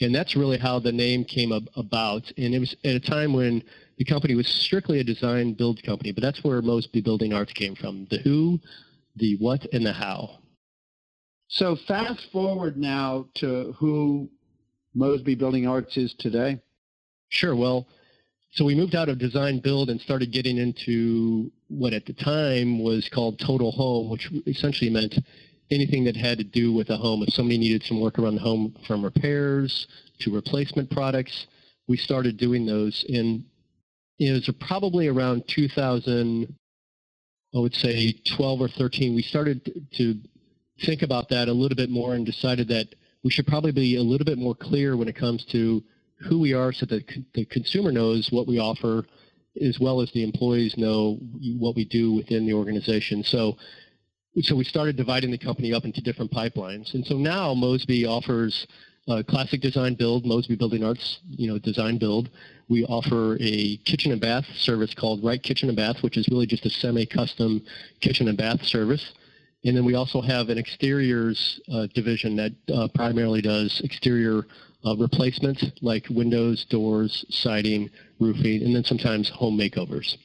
And 0.00 0.14
that's 0.14 0.36
really 0.36 0.58
how 0.58 0.78
the 0.78 0.92
name 0.92 1.24
came 1.24 1.52
ab- 1.52 1.70
about. 1.76 2.30
And 2.36 2.54
it 2.54 2.58
was 2.58 2.76
at 2.84 2.94
a 2.94 3.00
time 3.00 3.32
when 3.32 3.62
the 3.96 4.04
company 4.04 4.34
was 4.34 4.46
strictly 4.46 5.00
a 5.00 5.04
design 5.04 5.54
build 5.54 5.82
company, 5.82 6.12
but 6.12 6.22
that's 6.22 6.44
where 6.44 6.60
Mosby 6.60 7.00
Building 7.00 7.32
Arts 7.32 7.52
came 7.52 7.74
from 7.74 8.06
the 8.10 8.18
who, 8.18 8.60
the 9.16 9.36
what, 9.38 9.66
and 9.72 9.86
the 9.86 9.92
how. 9.92 10.38
So 11.48 11.76
fast 11.88 12.26
forward 12.32 12.76
now 12.76 13.26
to 13.36 13.74
who 13.78 14.28
Mosby 14.94 15.34
Building 15.34 15.66
Arts 15.66 15.96
is 15.96 16.14
today. 16.18 16.60
Sure. 17.28 17.56
Well, 17.56 17.86
so 18.50 18.64
we 18.64 18.74
moved 18.74 18.94
out 18.94 19.08
of 19.08 19.18
design 19.18 19.60
build 19.60 19.90
and 19.90 20.00
started 20.00 20.32
getting 20.32 20.56
into 20.56 21.50
what 21.68 21.92
at 21.92 22.06
the 22.06 22.12
time 22.12 22.82
was 22.82 23.08
called 23.08 23.38
total 23.38 23.72
home, 23.72 24.08
which 24.08 24.30
essentially 24.46 24.90
meant 24.90 25.18
anything 25.70 26.04
that 26.04 26.16
had 26.16 26.38
to 26.38 26.44
do 26.44 26.72
with 26.72 26.90
a 26.90 26.96
home. 26.96 27.22
If 27.22 27.34
somebody 27.34 27.58
needed 27.58 27.82
some 27.82 28.00
work 28.00 28.18
around 28.18 28.36
the 28.36 28.40
home 28.40 28.74
from 28.86 29.04
repairs 29.04 29.86
to 30.20 30.34
replacement 30.34 30.90
products, 30.90 31.46
we 31.88 31.96
started 31.96 32.36
doing 32.36 32.66
those. 32.66 33.04
And 33.08 33.44
it 34.18 34.32
was 34.32 34.48
probably 34.60 35.08
around 35.08 35.46
2000, 35.48 36.54
I 37.54 37.58
would 37.58 37.74
say 37.74 38.12
12 38.36 38.60
or 38.60 38.68
13, 38.68 39.14
we 39.14 39.22
started 39.22 39.86
to 39.94 40.14
think 40.84 41.02
about 41.02 41.28
that 41.30 41.48
a 41.48 41.52
little 41.52 41.76
bit 41.76 41.90
more 41.90 42.14
and 42.14 42.24
decided 42.24 42.68
that 42.68 42.94
we 43.24 43.30
should 43.30 43.46
probably 43.46 43.72
be 43.72 43.96
a 43.96 44.02
little 44.02 44.24
bit 44.24 44.38
more 44.38 44.54
clear 44.54 44.96
when 44.96 45.08
it 45.08 45.16
comes 45.16 45.44
to 45.46 45.82
who 46.18 46.38
we 46.38 46.52
are 46.52 46.72
so 46.72 46.86
that 46.86 47.04
the 47.34 47.44
consumer 47.46 47.92
knows 47.92 48.30
what 48.30 48.46
we 48.46 48.58
offer 48.58 49.04
as 49.60 49.78
well 49.80 50.00
as 50.00 50.10
the 50.12 50.22
employees 50.22 50.76
know 50.76 51.18
what 51.58 51.74
we 51.76 51.84
do 51.84 52.12
within 52.12 52.46
the 52.46 52.52
organization. 52.52 53.22
So, 53.22 53.56
so 54.42 54.54
we 54.54 54.64
started 54.64 54.96
dividing 54.96 55.30
the 55.30 55.38
company 55.38 55.72
up 55.72 55.84
into 55.84 56.02
different 56.02 56.30
pipelines. 56.30 56.94
And 56.94 57.06
so 57.06 57.16
now 57.16 57.54
Mosby 57.54 58.04
offers 58.06 58.66
uh, 59.08 59.22
classic 59.28 59.60
design 59.60 59.94
build, 59.94 60.26
Mosby 60.26 60.56
Building 60.56 60.84
Arts, 60.84 61.20
you 61.28 61.48
know, 61.48 61.58
design 61.58 61.96
build. 61.98 62.28
We 62.68 62.84
offer 62.84 63.36
a 63.40 63.76
kitchen 63.78 64.12
and 64.12 64.20
bath 64.20 64.46
service 64.56 64.94
called 64.94 65.22
Right 65.24 65.42
Kitchen 65.42 65.68
and 65.68 65.76
Bath, 65.76 66.02
which 66.02 66.16
is 66.16 66.28
really 66.28 66.46
just 66.46 66.66
a 66.66 66.70
semi-custom 66.70 67.62
kitchen 68.00 68.28
and 68.28 68.36
bath 68.36 68.64
service. 68.64 69.12
And 69.64 69.76
then 69.76 69.84
we 69.84 69.94
also 69.94 70.20
have 70.20 70.48
an 70.48 70.58
exteriors 70.58 71.60
uh, 71.72 71.86
division 71.94 72.36
that 72.36 72.52
uh, 72.72 72.88
primarily 72.94 73.40
does 73.40 73.80
exterior 73.82 74.46
uh, 74.86 74.96
replacements 74.96 75.64
like 75.82 76.06
windows, 76.08 76.64
doors, 76.64 77.24
siding, 77.28 77.90
roofing, 78.20 78.62
and 78.62 78.74
then 78.74 78.84
sometimes 78.84 79.28
home 79.28 79.58
makeovers. 79.58 80.16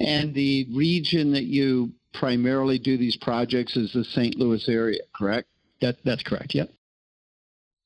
And 0.00 0.34
the 0.34 0.66
region 0.72 1.32
that 1.32 1.44
you 1.44 1.92
primarily 2.14 2.78
do 2.78 2.96
these 2.96 3.16
projects 3.16 3.76
is 3.76 3.92
the 3.92 4.04
St. 4.04 4.36
Louis 4.36 4.68
area, 4.68 5.00
correct? 5.14 5.48
That, 5.80 5.96
that's 6.04 6.22
correct, 6.22 6.54
yep. 6.54 6.70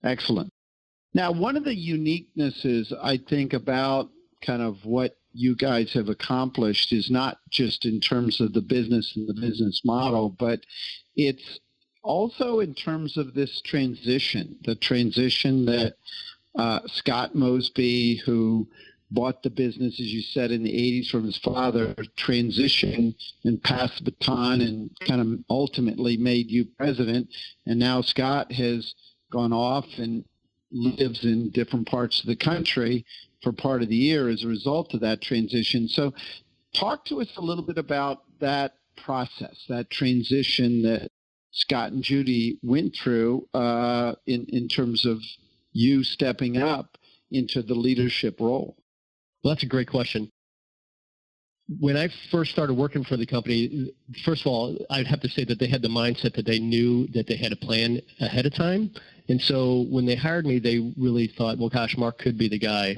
Excellent. 0.05 0.51
Now, 1.14 1.33
one 1.33 1.57
of 1.57 1.64
the 1.64 1.75
uniquenesses 1.75 2.92
I 3.03 3.16
think 3.16 3.53
about 3.53 4.11
kind 4.45 4.62
of 4.62 4.85
what 4.85 5.16
you 5.33 5.57
guys 5.57 5.92
have 5.92 6.09
accomplished 6.09 6.92
is 6.92 7.11
not 7.11 7.38
just 7.51 7.85
in 7.85 8.01
terms 8.01 8.40
of 8.40 8.53
the 8.53 8.61
business 8.61 9.14
and 9.16 9.29
the 9.29 9.35
business 9.35 9.83
model, 9.85 10.31
but 10.31 10.61
it's 11.14 11.59
also 12.07 12.61
in 12.61 12.75
terms 12.75 13.16
of 13.16 13.35
this 13.35 13.61
transition, 13.61 14.57
the 14.64 14.77
transition 14.77 15.66
that 15.66 15.97
uh, 16.57 16.81
Scott 16.87 17.35
Mosby, 17.35 18.16
who 18.25 18.69
bought 19.11 19.42
the 19.42 19.51
business, 19.51 20.01
as 20.01 20.12
you 20.12 20.23
said, 20.23 20.51
in 20.51 20.62
the 20.62 20.73
80s 20.73 21.11
from 21.11 21.25
his 21.25 21.37
father, 21.37 21.95
transitioned 22.16 23.14
and 23.45 23.62
passed 23.62 24.05
the 24.05 24.11
baton 24.11 24.61
and 24.61 24.90
kind 25.01 25.21
of 25.21 25.45
ultimately 25.51 26.16
made 26.16 26.51
you 26.51 26.64
president. 26.79 27.29
And 27.66 27.79
now 27.79 28.01
Scott 28.01 28.53
has 28.53 28.95
gone 29.31 29.53
off 29.53 29.87
and 29.99 30.25
lives 30.73 31.25
in 31.25 31.51
different 31.51 31.88
parts 31.88 32.21
of 32.21 32.27
the 32.27 32.37
country 32.37 33.05
for 33.42 33.53
part 33.53 33.83
of 33.83 33.88
the 33.88 33.97
year 33.97 34.29
as 34.29 34.42
a 34.45 34.49
result 34.49 34.95
of 34.95 35.01
that 35.01 35.23
transition. 35.23 35.88
So 35.88 36.14
talk 36.75 37.05
to 37.07 37.21
us 37.21 37.37
a 37.37 37.42
little 37.42 37.64
bit 37.64 37.79
about 37.79 38.23
that 38.40 38.75
process, 38.97 39.64
that 39.69 39.90
transition 39.90 40.83
that 40.83 41.11
Scott 41.57 41.92
and 41.92 42.03
Judy 42.03 42.59
went 42.62 42.95
through 42.95 43.49
uh, 43.55 44.14
in, 44.27 44.45
in 44.51 44.69
terms 44.69 45.07
of 45.07 45.23
you 45.73 46.05
stepping 46.05 46.59
up 46.59 46.99
into 47.31 47.62
the 47.62 47.75
leadership 47.75 48.38
role. 48.40 48.77
Well, 49.42 49.55
that's 49.55 49.62
a 49.62 49.66
great 49.66 49.88
question. 49.88 50.31
When 51.81 51.97
I 51.97 52.09
first 52.31 52.53
started 52.53 52.75
working 52.75 53.05
for 53.05 53.16
the 53.16 53.27
company, 53.27 53.90
first 54.25 54.42
of 54.42 54.49
all, 54.49 54.77
I'd 54.90 55.07
have 55.07 55.21
to 55.23 55.29
say 55.31 55.45
that 55.45 55.59
they 55.59 55.66
had 55.66 55.81
the 55.81 55.88
mindset 55.88 56.35
that 56.35 56.45
they 56.45 56.59
knew 56.59 57.07
that 57.09 57.27
they 57.27 57.37
had 57.37 57.53
a 57.53 57.57
plan 57.57 58.01
ahead 58.21 58.45
of 58.45 58.55
time. 58.55 58.90
And 59.29 59.40
so 59.40 59.87
when 59.88 60.05
they 60.05 60.14
hired 60.14 60.45
me, 60.45 60.59
they 60.59 60.92
really 60.97 61.27
thought, 61.27 61.59
well, 61.59 61.71
gosh, 61.71 61.97
Mark 61.97 62.19
could 62.19 62.37
be 62.37 62.49
the 62.49 62.59
guy. 62.59 62.97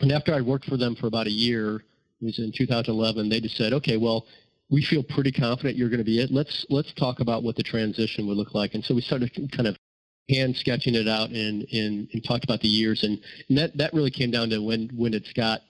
And 0.00 0.12
after 0.12 0.32
I 0.32 0.40
worked 0.40 0.66
for 0.66 0.76
them 0.76 0.94
for 0.94 1.08
about 1.08 1.26
a 1.26 1.32
year, 1.32 1.82
it 2.22 2.24
was 2.24 2.38
in 2.38 2.52
2011, 2.56 3.28
they 3.28 3.40
just 3.40 3.56
said, 3.56 3.72
okay, 3.72 3.96
well, 3.96 4.26
we 4.70 4.82
feel 4.82 5.02
pretty 5.02 5.32
confident 5.32 5.76
you're 5.76 5.88
going 5.88 5.98
to 5.98 6.04
be 6.04 6.20
it. 6.20 6.30
Let's 6.30 6.64
let's 6.70 6.92
talk 6.94 7.20
about 7.20 7.42
what 7.42 7.56
the 7.56 7.62
transition 7.62 8.26
would 8.26 8.36
look 8.36 8.54
like. 8.54 8.74
And 8.74 8.84
so 8.84 8.94
we 8.94 9.00
started 9.00 9.32
kind 9.52 9.66
of 9.66 9.76
hand 10.30 10.56
sketching 10.56 10.94
it 10.94 11.08
out 11.08 11.30
and, 11.30 11.66
and, 11.72 12.08
and 12.12 12.24
talked 12.24 12.44
about 12.44 12.60
the 12.60 12.68
years. 12.68 13.02
And, 13.02 13.20
and 13.48 13.58
that, 13.58 13.76
that 13.76 13.92
really 13.92 14.10
came 14.10 14.30
down 14.30 14.50
to 14.50 14.62
when, 14.62 14.88
when 14.94 15.12
did 15.12 15.26
Scott, 15.26 15.60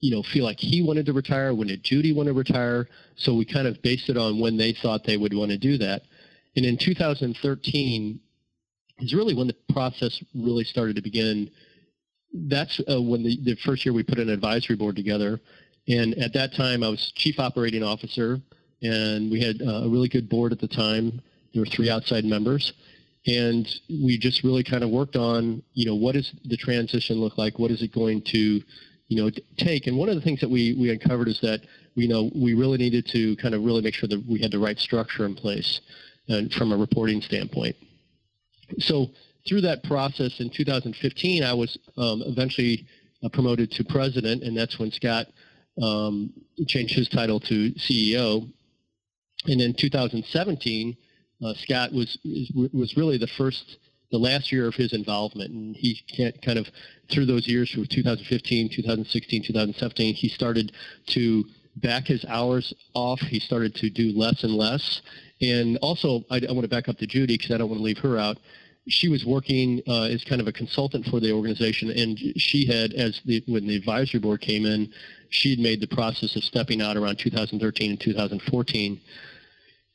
you 0.00 0.10
know, 0.10 0.22
feel 0.22 0.44
like 0.44 0.58
he 0.58 0.82
wanted 0.82 1.06
to 1.06 1.12
retire? 1.12 1.54
When 1.54 1.68
did 1.68 1.82
Judy 1.84 2.12
want 2.12 2.26
to 2.26 2.32
retire? 2.32 2.88
So 3.16 3.34
we 3.34 3.44
kind 3.44 3.66
of 3.66 3.80
based 3.82 4.10
it 4.10 4.16
on 4.16 4.40
when 4.40 4.56
they 4.56 4.72
thought 4.72 5.04
they 5.04 5.16
would 5.16 5.32
want 5.32 5.50
to 5.52 5.58
do 5.58 5.78
that. 5.78 6.02
And 6.56 6.66
in 6.66 6.76
2013 6.76 8.20
is 8.98 9.14
really 9.14 9.34
when 9.34 9.46
the 9.46 9.56
process 9.72 10.22
really 10.34 10.64
started 10.64 10.96
to 10.96 11.02
begin. 11.02 11.50
That's 12.32 12.80
uh, 12.90 13.00
when 13.00 13.22
the, 13.22 13.38
the 13.42 13.56
first 13.64 13.84
year 13.84 13.92
we 13.92 14.02
put 14.02 14.18
an 14.18 14.28
advisory 14.28 14.76
board 14.76 14.96
together. 14.96 15.40
And 15.88 16.14
at 16.14 16.32
that 16.32 16.54
time, 16.54 16.82
I 16.82 16.88
was 16.88 17.12
chief 17.14 17.38
operating 17.38 17.82
officer, 17.82 18.40
and 18.82 19.30
we 19.30 19.40
had 19.40 19.60
uh, 19.60 19.84
a 19.84 19.88
really 19.88 20.08
good 20.08 20.28
board 20.28 20.52
at 20.52 20.60
the 20.60 20.68
time. 20.68 21.20
There 21.52 21.60
were 21.60 21.66
three 21.66 21.90
outside 21.90 22.24
members 22.24 22.72
and 23.26 23.66
we 23.88 24.18
just 24.18 24.44
really 24.44 24.62
kind 24.62 24.84
of 24.84 24.90
worked 24.90 25.16
on, 25.16 25.62
you 25.72 25.86
know, 25.86 25.94
what 25.94 26.12
does 26.12 26.32
the 26.44 26.56
transition 26.56 27.16
look 27.16 27.38
like? 27.38 27.58
What 27.58 27.70
is 27.70 27.82
it 27.82 27.92
going 27.92 28.22
to, 28.22 28.62
you 29.08 29.22
know, 29.22 29.30
take? 29.56 29.86
And 29.86 29.96
one 29.96 30.10
of 30.10 30.14
the 30.14 30.20
things 30.20 30.40
that 30.40 30.50
we, 30.50 30.74
we 30.74 30.90
uncovered 30.90 31.28
is 31.28 31.40
that, 31.40 31.62
you 31.94 32.08
know, 32.08 32.30
we 32.34 32.52
really 32.52 32.76
needed 32.76 33.06
to 33.08 33.34
kind 33.36 33.54
of 33.54 33.64
really 33.64 33.80
make 33.80 33.94
sure 33.94 34.08
that 34.08 34.24
we 34.26 34.40
had 34.40 34.50
the 34.50 34.58
right 34.58 34.78
structure 34.78 35.24
in 35.24 35.34
place 35.34 35.80
and 36.28 36.52
from 36.52 36.72
a 36.72 36.76
reporting 36.76 37.22
standpoint. 37.22 37.76
So 38.78 39.10
through 39.48 39.62
that 39.62 39.84
process 39.84 40.40
in 40.40 40.50
2015, 40.50 41.44
I 41.44 41.54
was 41.54 41.78
um, 41.96 42.22
eventually 42.26 42.86
uh, 43.22 43.30
promoted 43.30 43.70
to 43.72 43.84
president, 43.84 44.42
and 44.42 44.56
that's 44.56 44.78
when 44.78 44.90
Scott 44.90 45.28
um, 45.80 46.32
changed 46.66 46.94
his 46.94 47.08
title 47.08 47.40
to 47.40 47.72
CEO. 47.72 48.50
And 49.46 49.60
in 49.60 49.74
2017, 49.74 50.96
uh, 51.44 51.54
Scott 51.54 51.92
was 51.92 52.18
was 52.72 52.96
really 52.96 53.18
the 53.18 53.26
first, 53.26 53.78
the 54.10 54.18
last 54.18 54.52
year 54.52 54.66
of 54.66 54.74
his 54.74 54.92
involvement, 54.92 55.50
and 55.50 55.76
he 55.76 56.00
kind 56.44 56.58
of 56.58 56.68
through 57.10 57.26
those 57.26 57.46
years 57.46 57.70
from 57.70 57.86
2015, 57.86 58.70
2016, 58.70 59.42
2017, 59.42 60.14
he 60.14 60.28
started 60.28 60.72
to 61.08 61.44
back 61.76 62.06
his 62.06 62.24
hours 62.26 62.72
off. 62.94 63.20
He 63.20 63.40
started 63.40 63.74
to 63.76 63.90
do 63.90 64.16
less 64.16 64.44
and 64.44 64.54
less, 64.54 65.02
and 65.42 65.76
also 65.78 66.24
I, 66.30 66.40
I 66.48 66.52
want 66.52 66.62
to 66.62 66.68
back 66.68 66.88
up 66.88 66.96
to 66.98 67.06
Judy 67.06 67.36
because 67.36 67.50
I 67.50 67.58
don't 67.58 67.68
want 67.68 67.80
to 67.80 67.84
leave 67.84 67.98
her 67.98 68.16
out. 68.16 68.38
She 68.86 69.08
was 69.08 69.24
working 69.24 69.80
uh, 69.88 70.04
as 70.04 70.24
kind 70.24 70.40
of 70.40 70.46
a 70.46 70.52
consultant 70.52 71.06
for 71.06 71.20
the 71.20 71.32
organization, 71.32 71.90
and 71.90 72.18
she 72.36 72.66
had, 72.66 72.92
as 72.92 73.20
the 73.24 73.42
when 73.46 73.66
the 73.66 73.76
advisory 73.76 74.20
board 74.20 74.40
came 74.40 74.66
in, 74.66 74.92
she 75.30 75.50
had 75.50 75.58
made 75.58 75.80
the 75.80 75.86
process 75.86 76.36
of 76.36 76.44
stepping 76.44 76.82
out 76.82 76.96
around 76.96 77.18
2013 77.18 77.90
and 77.90 78.00
2014 78.00 79.00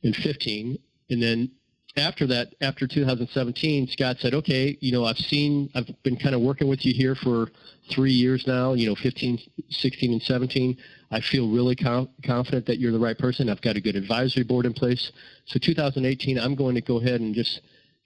and 0.02 0.16
15 0.16 0.78
and 1.10 1.22
then 1.22 1.50
after 1.96 2.26
that, 2.28 2.54
after 2.60 2.86
2017, 2.86 3.88
Scott 3.88 4.18
said, 4.20 4.32
okay, 4.32 4.78
you 4.80 4.92
know, 4.92 5.04
I've 5.04 5.18
seen, 5.18 5.70
I've 5.74 5.90
been 6.04 6.16
kind 6.16 6.36
of 6.36 6.40
working 6.40 6.68
with 6.68 6.86
you 6.86 6.94
here 6.94 7.16
for 7.16 7.48
three 7.90 8.12
years 8.12 8.46
now, 8.46 8.74
you 8.74 8.86
know, 8.86 8.94
15, 8.94 9.40
16, 9.70 10.12
and 10.12 10.22
17. 10.22 10.76
I 11.10 11.20
feel 11.20 11.48
really 11.48 11.74
com- 11.74 12.08
confident 12.24 12.66
that 12.66 12.78
you're 12.78 12.92
the 12.92 13.00
right 13.00 13.18
person. 13.18 13.50
I've 13.50 13.60
got 13.60 13.76
a 13.76 13.80
good 13.80 13.96
advisory 13.96 14.44
board 14.44 14.66
in 14.66 14.72
place. 14.72 15.10
So 15.46 15.58
2018, 15.58 16.38
I'm 16.38 16.54
going 16.54 16.76
to 16.76 16.80
go 16.80 16.98
ahead 16.98 17.20
and 17.20 17.34
just 17.34 17.60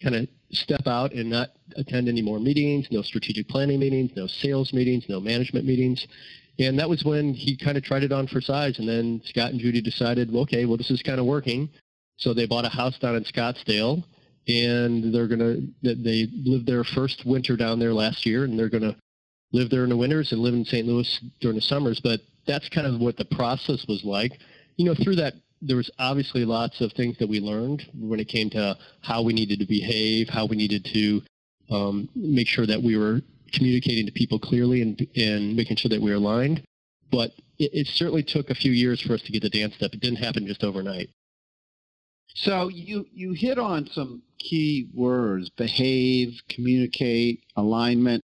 kind 0.04 0.14
of 0.14 0.28
step 0.52 0.86
out 0.86 1.12
and 1.12 1.30
not 1.30 1.48
attend 1.76 2.08
any 2.08 2.22
more 2.22 2.38
meetings, 2.38 2.86
no 2.90 3.02
strategic 3.02 3.48
planning 3.48 3.80
meetings, 3.80 4.12
no 4.14 4.26
sales 4.26 4.72
meetings, 4.72 5.04
no 5.08 5.18
management 5.18 5.66
meetings. 5.66 6.06
And 6.58 6.78
that 6.78 6.88
was 6.88 7.04
when 7.04 7.34
he 7.34 7.56
kind 7.56 7.76
of 7.76 7.82
tried 7.82 8.04
it 8.04 8.12
on 8.12 8.28
for 8.28 8.40
size. 8.40 8.78
And 8.78 8.88
then 8.88 9.22
Scott 9.24 9.50
and 9.50 9.58
Judy 9.58 9.80
decided, 9.80 10.30
well, 10.32 10.42
okay, 10.42 10.66
well, 10.66 10.76
this 10.76 10.90
is 10.90 11.02
kind 11.02 11.18
of 11.18 11.26
working. 11.26 11.68
So 12.16 12.32
they 12.32 12.46
bought 12.46 12.64
a 12.64 12.68
house 12.68 12.98
down 12.98 13.16
in 13.16 13.24
Scottsdale, 13.24 14.04
and 14.46 15.12
they're 15.12 15.26
gonna 15.26 15.56
they 15.82 16.28
lived 16.44 16.66
their 16.66 16.84
first 16.84 17.24
winter 17.24 17.56
down 17.56 17.80
there 17.80 17.92
last 17.92 18.24
year, 18.24 18.44
and 18.44 18.56
they're 18.56 18.68
gonna 18.68 18.96
live 19.52 19.70
there 19.70 19.82
in 19.82 19.90
the 19.90 19.96
winters 19.96 20.30
and 20.30 20.40
live 20.40 20.54
in 20.54 20.64
St. 20.64 20.86
Louis 20.86 21.20
during 21.40 21.56
the 21.56 21.62
summers. 21.62 22.00
But 22.00 22.20
that's 22.46 22.68
kind 22.68 22.86
of 22.86 23.00
what 23.00 23.16
the 23.16 23.24
process 23.24 23.84
was 23.88 24.04
like. 24.04 24.38
You 24.76 24.84
know, 24.84 24.94
through 24.94 25.16
that 25.16 25.34
there 25.62 25.76
was 25.76 25.90
obviously 25.98 26.44
lots 26.44 26.80
of 26.80 26.92
things 26.92 27.16
that 27.18 27.28
we 27.28 27.40
learned 27.40 27.88
when 27.94 28.20
it 28.20 28.28
came 28.28 28.50
to 28.50 28.76
how 29.00 29.22
we 29.22 29.32
needed 29.32 29.58
to 29.60 29.66
behave, 29.66 30.28
how 30.28 30.46
we 30.46 30.56
needed 30.56 30.84
to 30.84 31.22
um, 31.70 32.08
make 32.14 32.46
sure 32.46 32.66
that 32.66 32.82
we 32.82 32.96
were 32.96 33.22
communicating 33.52 34.04
to 34.06 34.12
people 34.12 34.38
clearly 34.38 34.82
and, 34.82 35.06
and 35.16 35.56
making 35.56 35.76
sure 35.76 35.88
that 35.88 36.00
we 36.00 36.10
were 36.10 36.16
aligned. 36.16 36.62
But 37.10 37.32
it, 37.58 37.70
it 37.72 37.86
certainly 37.86 38.22
took 38.22 38.50
a 38.50 38.54
few 38.54 38.72
years 38.72 39.00
for 39.00 39.14
us 39.14 39.22
to 39.22 39.32
get 39.32 39.42
the 39.42 39.50
dance 39.50 39.74
step. 39.74 39.94
It 39.94 40.00
didn't 40.00 40.18
happen 40.18 40.46
just 40.46 40.64
overnight. 40.64 41.10
So 42.34 42.68
you 42.68 43.06
you 43.12 43.32
hit 43.32 43.58
on 43.58 43.86
some 43.86 44.22
key 44.38 44.88
words: 44.92 45.50
behave, 45.50 46.40
communicate, 46.48 47.44
alignment. 47.54 48.22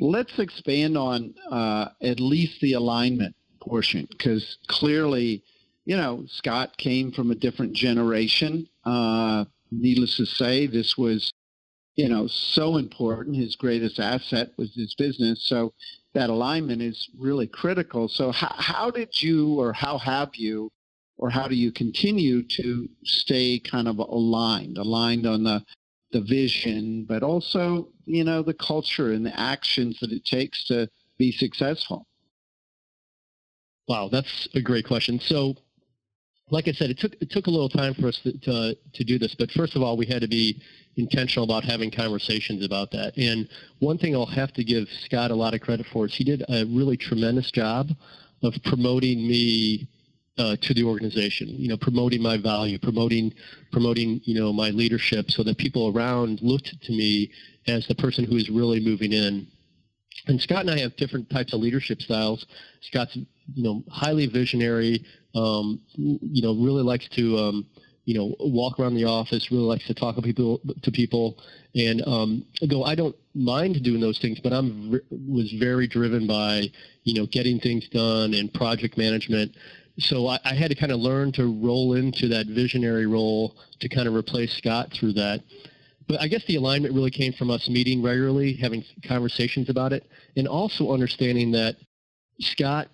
Let's 0.00 0.38
expand 0.38 0.98
on 0.98 1.34
uh, 1.50 1.90
at 2.02 2.18
least 2.18 2.60
the 2.60 2.72
alignment 2.72 3.36
portion, 3.60 4.06
because 4.10 4.58
clearly, 4.66 5.44
you 5.86 5.96
know, 5.96 6.24
Scott 6.28 6.76
came 6.76 7.12
from 7.12 7.30
a 7.30 7.34
different 7.36 7.72
generation. 7.72 8.68
Uh, 8.84 9.46
needless 9.70 10.16
to 10.16 10.26
say, 10.26 10.66
this 10.66 10.98
was, 10.98 11.32
you 11.94 12.08
know, 12.08 12.26
so 12.26 12.76
important. 12.76 13.36
His 13.36 13.56
greatest 13.56 13.98
asset 14.00 14.50
was 14.58 14.74
his 14.74 14.94
business. 14.96 15.42
So 15.44 15.72
that 16.12 16.28
alignment 16.28 16.82
is 16.82 17.08
really 17.16 17.46
critical. 17.46 18.08
So 18.08 18.32
how, 18.32 18.54
how 18.56 18.90
did 18.90 19.22
you, 19.22 19.54
or 19.60 19.72
how 19.72 19.96
have 19.98 20.34
you, 20.34 20.70
or 21.18 21.30
how 21.30 21.46
do 21.48 21.54
you 21.54 21.70
continue 21.72 22.42
to 22.42 22.88
stay 23.04 23.58
kind 23.60 23.88
of 23.88 23.98
aligned, 23.98 24.76
aligned 24.76 25.26
on 25.26 25.44
the 25.44 25.64
the 26.12 26.20
vision, 26.20 27.04
but 27.04 27.22
also 27.22 27.88
you 28.04 28.22
know 28.22 28.42
the 28.42 28.54
culture 28.54 29.12
and 29.12 29.26
the 29.26 29.38
actions 29.38 29.98
that 30.00 30.12
it 30.12 30.24
takes 30.24 30.64
to 30.64 30.88
be 31.18 31.32
successful? 31.32 32.06
Wow, 33.88 34.08
that's 34.10 34.48
a 34.54 34.60
great 34.60 34.86
question. 34.86 35.20
So, 35.20 35.56
like 36.50 36.68
I 36.68 36.72
said, 36.72 36.90
it 36.90 36.98
took 36.98 37.14
it 37.20 37.30
took 37.30 37.46
a 37.46 37.50
little 37.50 37.68
time 37.68 37.94
for 37.94 38.06
us 38.08 38.20
to, 38.22 38.32
to, 38.38 38.76
to 38.94 39.04
do 39.04 39.18
this, 39.18 39.34
but 39.34 39.50
first 39.50 39.74
of 39.74 39.82
all, 39.82 39.96
we 39.96 40.06
had 40.06 40.20
to 40.22 40.28
be 40.28 40.60
intentional 40.96 41.44
about 41.44 41.64
having 41.64 41.90
conversations 41.90 42.64
about 42.64 42.90
that. 42.92 43.16
And 43.16 43.48
one 43.80 43.98
thing 43.98 44.14
I'll 44.14 44.26
have 44.26 44.52
to 44.54 44.64
give 44.64 44.88
Scott 45.04 45.30
a 45.30 45.34
lot 45.34 45.54
of 45.54 45.60
credit 45.60 45.86
for 45.92 46.06
is 46.06 46.14
he 46.14 46.24
did 46.24 46.44
a 46.48 46.64
really 46.66 46.96
tremendous 46.96 47.50
job 47.50 47.90
of 48.42 48.54
promoting 48.64 49.26
me 49.26 49.88
uh, 50.38 50.56
to 50.60 50.74
the 50.74 50.84
organization. 50.84 51.48
You 51.48 51.68
know, 51.68 51.76
promoting 51.76 52.22
my 52.22 52.36
value, 52.36 52.78
promoting 52.78 53.34
promoting 53.72 54.20
you 54.24 54.38
know 54.38 54.52
my 54.52 54.70
leadership, 54.70 55.30
so 55.30 55.42
that 55.42 55.58
people 55.58 55.92
around 55.96 56.42
looked 56.42 56.80
to 56.82 56.92
me 56.92 57.30
as 57.66 57.86
the 57.88 57.94
person 57.94 58.24
who 58.24 58.36
is 58.36 58.48
really 58.50 58.80
moving 58.80 59.12
in. 59.12 59.46
And 60.28 60.40
Scott 60.40 60.60
and 60.60 60.70
I 60.70 60.78
have 60.78 60.96
different 60.96 61.30
types 61.30 61.52
of 61.52 61.60
leadership 61.60 62.02
styles. 62.02 62.46
Scott's 62.82 63.16
you 63.16 63.62
know 63.62 63.82
highly 63.90 64.26
visionary. 64.26 65.04
Um, 65.36 65.80
you 65.94 66.42
know, 66.42 66.54
really 66.54 66.82
likes 66.82 67.08
to 67.10 67.36
um, 67.36 67.66
you 68.04 68.14
know 68.18 68.34
walk 68.40 68.80
around 68.80 68.94
the 68.94 69.04
office. 69.04 69.50
Really 69.50 69.64
likes 69.64 69.86
to 69.86 69.94
talk 69.94 70.16
to 70.16 70.22
people 70.22 70.60
to 70.82 70.90
people. 70.90 71.38
And 71.74 72.02
um, 72.06 72.44
I 72.84 72.94
don't 72.94 73.16
mind 73.34 73.82
doing 73.82 74.00
those 74.00 74.18
things, 74.18 74.40
but 74.40 74.52
I'm 74.52 75.00
was 75.10 75.52
very 75.58 75.86
driven 75.86 76.26
by 76.26 76.64
you 77.04 77.14
know 77.14 77.26
getting 77.26 77.60
things 77.60 77.88
done 77.88 78.34
and 78.34 78.52
project 78.52 78.96
management 78.96 79.54
so 79.98 80.26
I, 80.26 80.38
I, 80.44 80.54
had 80.54 80.70
to 80.70 80.74
kind 80.74 80.92
of 80.92 81.00
learn 81.00 81.32
to 81.32 81.46
roll 81.46 81.94
into 81.94 82.28
that 82.28 82.46
visionary 82.46 83.06
role 83.06 83.56
to 83.80 83.88
kind 83.88 84.06
of 84.06 84.14
replace 84.14 84.54
Scott 84.56 84.92
through 84.92 85.14
that. 85.14 85.42
But 86.06 86.20
I 86.20 86.28
guess 86.28 86.44
the 86.46 86.56
alignment 86.56 86.94
really 86.94 87.10
came 87.10 87.32
from 87.32 87.50
us 87.50 87.68
meeting 87.68 88.02
regularly, 88.02 88.54
having 88.54 88.84
conversations 89.06 89.68
about 89.68 89.92
it, 89.92 90.06
and 90.36 90.46
also 90.46 90.92
understanding 90.92 91.50
that 91.52 91.76
Scott, 92.40 92.88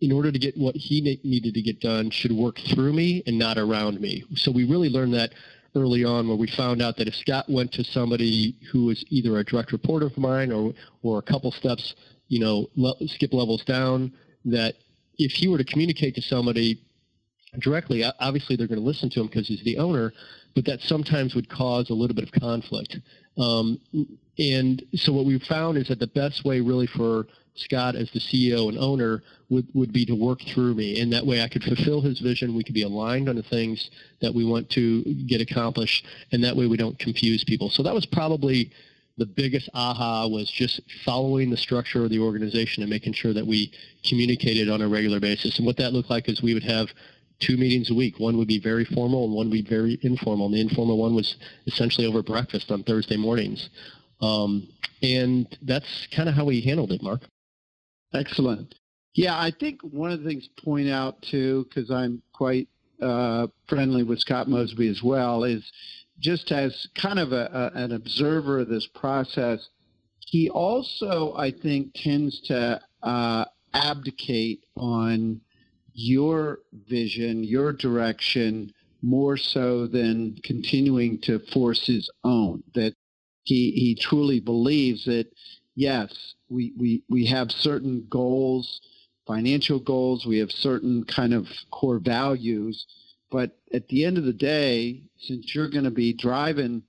in 0.00 0.12
order 0.12 0.30
to 0.30 0.38
get 0.38 0.56
what 0.56 0.74
he 0.76 1.00
needed 1.24 1.54
to 1.54 1.62
get 1.62 1.80
done, 1.80 2.10
should 2.10 2.32
work 2.32 2.58
through 2.72 2.92
me 2.92 3.22
and 3.26 3.38
not 3.38 3.58
around 3.58 4.00
me. 4.00 4.24
So 4.34 4.50
we 4.50 4.64
really 4.64 4.88
learned 4.88 5.14
that 5.14 5.32
early 5.76 6.04
on 6.04 6.28
where 6.28 6.36
we 6.36 6.46
found 6.46 6.82
out 6.82 6.96
that 6.96 7.08
if 7.08 7.14
Scott 7.14 7.46
went 7.48 7.72
to 7.72 7.84
somebody 7.84 8.56
who 8.70 8.86
was 8.86 9.04
either 9.08 9.38
a 9.38 9.44
direct 9.44 9.72
reporter 9.72 10.06
of 10.06 10.16
mine 10.18 10.52
or, 10.52 10.72
or 11.02 11.18
a 11.18 11.22
couple 11.22 11.50
steps, 11.52 11.94
you 12.28 12.38
know, 12.38 12.68
le- 12.76 12.96
skip 13.08 13.32
levels 13.32 13.64
down, 13.64 14.12
that 14.44 14.74
if 15.18 15.32
he 15.32 15.48
were 15.48 15.58
to 15.58 15.64
communicate 15.64 16.14
to 16.14 16.22
somebody 16.22 16.80
directly, 17.60 18.04
obviously 18.20 18.56
they're 18.56 18.66
going 18.66 18.80
to 18.80 18.86
listen 18.86 19.08
to 19.10 19.20
him 19.20 19.26
because 19.26 19.48
he's 19.48 19.62
the 19.64 19.78
owner, 19.78 20.12
but 20.54 20.64
that 20.64 20.80
sometimes 20.80 21.34
would 21.34 21.48
cause 21.48 21.90
a 21.90 21.94
little 21.94 22.14
bit 22.14 22.24
of 22.24 22.40
conflict. 22.40 22.98
Um, 23.38 23.80
and 24.38 24.82
so 24.94 25.12
what 25.12 25.24
we 25.24 25.38
found 25.38 25.78
is 25.78 25.88
that 25.88 25.98
the 25.98 26.08
best 26.08 26.44
way 26.44 26.60
really 26.60 26.86
for 26.86 27.26
Scott 27.54 27.94
as 27.94 28.10
the 28.10 28.18
CEO 28.18 28.68
and 28.68 28.78
owner 28.78 29.22
would, 29.48 29.66
would 29.74 29.92
be 29.92 30.04
to 30.06 30.14
work 30.14 30.40
through 30.42 30.74
me. 30.74 31.00
And 31.00 31.12
that 31.12 31.24
way 31.24 31.42
I 31.42 31.48
could 31.48 31.62
fulfill 31.62 32.00
his 32.00 32.18
vision. 32.20 32.54
We 32.54 32.64
could 32.64 32.74
be 32.74 32.82
aligned 32.82 33.28
on 33.28 33.36
the 33.36 33.42
things 33.42 33.90
that 34.20 34.34
we 34.34 34.44
want 34.44 34.68
to 34.70 35.02
get 35.26 35.40
accomplished. 35.40 36.06
And 36.32 36.42
that 36.42 36.56
way 36.56 36.66
we 36.66 36.76
don't 36.76 36.98
confuse 36.98 37.44
people. 37.44 37.70
So 37.70 37.82
that 37.82 37.94
was 37.94 38.06
probably 38.06 38.72
the 39.16 39.26
biggest 39.26 39.68
aha 39.74 40.26
was 40.26 40.50
just 40.50 40.80
following 41.04 41.50
the 41.50 41.56
structure 41.56 42.04
of 42.04 42.10
the 42.10 42.18
organization 42.18 42.82
and 42.82 42.90
making 42.90 43.12
sure 43.12 43.32
that 43.32 43.46
we 43.46 43.72
communicated 44.04 44.68
on 44.68 44.82
a 44.82 44.88
regular 44.88 45.20
basis. 45.20 45.58
And 45.58 45.66
what 45.66 45.76
that 45.76 45.92
looked 45.92 46.10
like 46.10 46.28
is 46.28 46.42
we 46.42 46.54
would 46.54 46.64
have 46.64 46.88
two 47.38 47.56
meetings 47.56 47.90
a 47.90 47.94
week. 47.94 48.18
One 48.18 48.36
would 48.38 48.48
be 48.48 48.58
very 48.58 48.84
formal 48.84 49.24
and 49.24 49.34
one 49.34 49.46
would 49.50 49.52
be 49.52 49.62
very 49.62 49.98
informal. 50.02 50.46
And 50.46 50.54
the 50.54 50.60
informal 50.60 50.98
one 50.98 51.14
was 51.14 51.36
essentially 51.66 52.06
over 52.06 52.22
breakfast 52.22 52.72
on 52.72 52.82
Thursday 52.82 53.16
mornings. 53.16 53.70
Um, 54.20 54.68
and 55.02 55.46
that's 55.62 56.08
kind 56.08 56.28
of 56.28 56.34
how 56.34 56.44
we 56.44 56.60
handled 56.60 56.90
it, 56.90 57.02
Mark. 57.02 57.22
Excellent. 58.14 58.74
Yeah, 59.14 59.38
I 59.38 59.50
think 59.50 59.80
one 59.82 60.10
of 60.10 60.22
the 60.22 60.28
things 60.28 60.48
to 60.48 60.62
point 60.62 60.88
out 60.88 61.22
too, 61.22 61.66
because 61.68 61.90
I'm 61.90 62.22
quite 62.32 62.68
uh, 63.00 63.48
friendly 63.68 64.02
with 64.02 64.20
Scott 64.20 64.48
Mosby 64.48 64.88
as 64.88 65.02
well, 65.02 65.44
is 65.44 65.70
just 66.20 66.50
as 66.52 66.86
kind 66.94 67.18
of 67.18 67.32
a, 67.32 67.72
a, 67.74 67.78
an 67.78 67.92
observer 67.92 68.60
of 68.60 68.68
this 68.68 68.86
process, 68.86 69.68
he 70.20 70.48
also, 70.48 71.34
I 71.36 71.50
think, 71.50 71.92
tends 71.94 72.40
to 72.42 72.80
uh, 73.02 73.44
abdicate 73.72 74.64
on 74.76 75.40
your 75.92 76.60
vision, 76.88 77.44
your 77.44 77.72
direction, 77.72 78.72
more 79.02 79.36
so 79.36 79.86
than 79.86 80.36
continuing 80.42 81.20
to 81.20 81.38
force 81.52 81.86
his 81.86 82.10
own. 82.24 82.62
That 82.74 82.94
he, 83.44 83.72
he 83.72 83.94
truly 84.00 84.40
believes 84.40 85.04
that, 85.04 85.26
yes, 85.74 86.34
we, 86.48 86.72
we, 86.78 87.02
we 87.08 87.26
have 87.26 87.50
certain 87.50 88.06
goals, 88.08 88.80
financial 89.26 89.78
goals, 89.78 90.26
we 90.26 90.38
have 90.38 90.50
certain 90.50 91.04
kind 91.04 91.34
of 91.34 91.46
core 91.70 91.98
values, 91.98 92.86
but 93.30 93.58
at 93.72 93.88
the 93.88 94.04
end 94.04 94.18
of 94.18 94.24
the 94.24 94.32
day, 94.32 95.02
since 95.18 95.54
you're 95.54 95.70
going 95.70 95.84
to 95.84 95.90
be 95.90 96.12
driving 96.12 96.82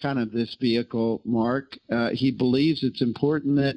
kind 0.00 0.18
of 0.18 0.32
this 0.32 0.56
vehicle, 0.60 1.22
Mark, 1.24 1.78
uh, 1.90 2.10
he 2.10 2.30
believes 2.30 2.82
it's 2.82 3.02
important 3.02 3.56
that, 3.56 3.76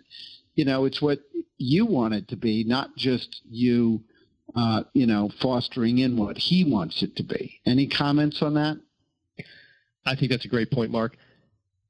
you 0.56 0.66
know, 0.66 0.86
it's 0.86 1.02
what 1.02 1.20
you 1.58 1.86
want 1.86 2.14
it 2.14 2.28
to 2.30 2.36
be, 2.36 2.64
not 2.64 2.96
just 2.96 3.42
you, 3.50 4.02
uh, 4.56 4.84
you 4.94 5.06
know, 5.06 5.30
fostering 5.42 6.00
in 6.00 6.18
what 6.18 6.38
he 6.38 6.64
wants 6.64 7.04
it 7.04 7.16
to 7.18 7.24
be. 7.24 7.62
Any 7.66 7.88
comments 7.88 8.42
on 8.42 8.56
that? 8.56 8.80
I 10.06 10.16
think 10.16 10.32
that's 10.32 10.46
a 10.46 10.50
great 10.50 10.72
point, 10.72 10.92
Mark. 10.92 11.18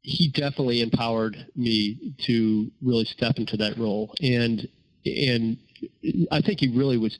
He 0.06 0.28
definitely 0.28 0.82
empowered 0.82 1.48
me 1.56 2.14
to 2.28 2.72
really 2.82 3.06
step 3.06 3.38
into 3.38 3.58
that 3.58 3.78
role, 3.78 4.14
and 4.22 4.68
and 5.04 5.58
I 6.32 6.42
think 6.42 6.60
he 6.60 6.68
really 6.68 6.98
was 6.98 7.18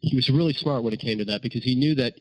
he 0.00 0.14
was 0.14 0.28
really 0.28 0.52
smart 0.52 0.82
when 0.82 0.92
it 0.92 1.00
came 1.00 1.18
to 1.18 1.24
that 1.26 1.42
because 1.42 1.64
he 1.64 1.74
knew 1.74 1.94
that 1.94 2.14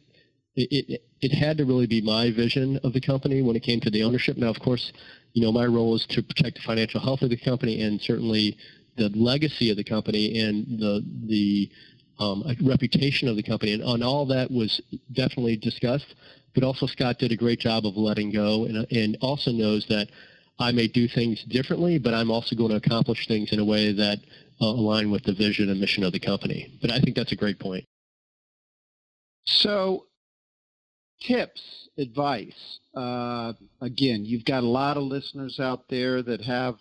it, 0.56 1.02
it, 1.22 1.34
had 1.34 1.58
to 1.58 1.66
really 1.66 1.88
be 1.88 2.02
my 2.02 2.32
vision 2.32 2.80
of 2.84 2.94
the 2.94 3.00
company 3.00 3.42
when 3.42 3.56
it 3.56 3.64
came 3.64 3.80
to 3.80 3.90
the 3.90 4.04
ownership. 4.04 4.36
Now, 4.36 4.50
of 4.50 4.60
course, 4.60 4.92
you 5.34 5.42
know, 5.42 5.52
my 5.52 5.66
role 5.66 5.96
is 5.96 6.06
to 6.08 6.22
protect 6.22 6.58
the 6.58 6.62
financial 6.64 7.00
health 7.00 7.22
of 7.22 7.30
the 7.30 7.38
company 7.38 7.82
and 7.82 8.02
certainly 8.02 8.58
the 8.98 9.10
legacy 9.10 9.70
of 9.70 9.78
the 9.78 9.84
company 9.84 10.40
and 10.40 10.80
the 10.80 11.06
the 11.28 11.70
um, 12.20 12.44
reputation 12.62 13.30
of 13.30 13.38
the 13.38 13.44
company, 13.44 13.74
and, 13.74 13.82
and 13.82 14.04
all 14.04 14.26
that 14.26 14.52
was 14.52 14.82
definitely 15.14 15.56
discussed. 15.56 16.16
But 16.60 16.66
also, 16.66 16.88
Scott 16.88 17.20
did 17.20 17.32
a 17.32 17.38
great 17.38 17.62
job 17.62 17.86
of 17.86 17.96
letting 17.96 18.34
go, 18.34 18.66
and 18.66 18.86
and 18.92 19.18
also 19.22 19.50
knows 19.50 19.86
that 19.88 20.10
I 20.60 20.74
may 20.74 20.88
do 20.88 21.08
things 21.08 21.42
differently, 21.44 21.98
but 21.98 22.14
I'm 22.14 22.30
also 22.30 22.54
going 22.54 22.72
to 22.72 22.76
accomplish 22.76 23.28
things 23.28 23.54
in 23.54 23.60
a 23.60 23.66
way 23.66 23.94
that 23.94 24.18
uh, 24.62 24.66
align 24.66 25.10
with 25.10 25.24
the 25.24 25.32
vision 25.32 25.70
and 25.70 25.80
mission 25.80 26.04
of 26.04 26.12
the 26.12 26.20
company. 26.20 26.78
But 26.82 26.92
I 26.92 27.00
think 27.00 27.16
that's 27.16 27.32
a 27.32 27.38
great 27.38 27.60
point. 27.60 27.86
So 29.46 30.08
tips, 31.22 31.62
advice. 31.98 32.80
Uh, 32.94 33.54
again, 33.80 34.26
you've 34.26 34.44
got 34.44 34.64
a 34.64 34.68
lot 34.68 34.98
of 34.98 35.04
listeners 35.04 35.62
out 35.62 35.86
there 35.90 36.22
that 36.24 36.42
have 36.42 36.76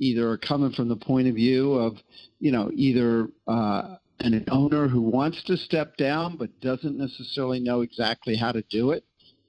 either 0.00 0.28
are 0.28 0.36
coming 0.36 0.72
from 0.72 0.88
the 0.88 0.96
point 0.96 1.28
of 1.28 1.34
view 1.34 1.72
of, 1.72 1.96
you 2.40 2.52
know, 2.52 2.70
either 2.74 3.28
uh, 3.48 3.96
an 4.20 4.44
owner 4.50 4.86
who 4.86 5.00
wants 5.00 5.42
to 5.44 5.56
step 5.56 5.96
down 5.96 6.36
but 6.36 6.60
doesn't 6.60 6.98
necessarily 6.98 7.60
know 7.60 7.80
exactly 7.80 8.36
how 8.36 8.52
to 8.52 8.62
do 8.68 8.90
it, 8.90 9.04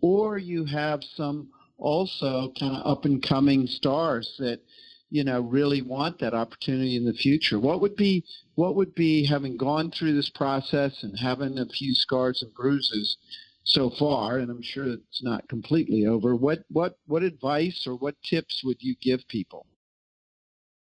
or 0.05 0.37
you 0.37 0.65
have 0.65 1.01
some 1.15 1.49
also 1.77 2.51
kind 2.59 2.75
of 2.75 2.85
up 2.85 3.05
and 3.05 3.21
coming 3.21 3.65
stars 3.67 4.35
that 4.39 4.59
you 5.09 5.23
know 5.23 5.41
really 5.41 5.81
want 5.81 6.19
that 6.19 6.33
opportunity 6.33 6.95
in 6.95 7.05
the 7.05 7.13
future 7.13 7.59
what 7.59 7.81
would 7.81 7.95
be 7.95 8.23
what 8.55 8.75
would 8.75 8.93
be 8.95 9.25
having 9.25 9.57
gone 9.57 9.91
through 9.91 10.13
this 10.13 10.29
process 10.29 11.03
and 11.03 11.17
having 11.19 11.57
a 11.57 11.65
few 11.65 11.93
scars 11.93 12.41
and 12.41 12.53
bruises 12.53 13.17
so 13.65 13.89
far, 13.89 14.37
and 14.37 14.49
I'm 14.49 14.61
sure 14.61 14.87
it's 14.87 15.23
not 15.23 15.47
completely 15.49 16.05
over. 16.05 16.35
What 16.35 16.59
what 16.69 16.97
what 17.07 17.23
advice 17.23 17.85
or 17.87 17.95
what 17.95 18.15
tips 18.23 18.61
would 18.63 18.77
you 18.79 18.95
give 19.01 19.27
people? 19.27 19.65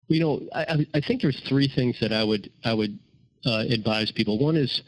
You 0.08 0.20
know, 0.20 0.48
I, 0.54 0.86
I 0.94 1.00
think 1.00 1.22
there's 1.22 1.40
three 1.48 1.68
things 1.68 2.00
that 2.00 2.12
I 2.12 2.24
would 2.24 2.50
I 2.64 2.74
would 2.74 2.98
uh, 3.44 3.64
advise 3.68 4.10
people. 4.10 4.38
One 4.38 4.56
is 4.56 4.82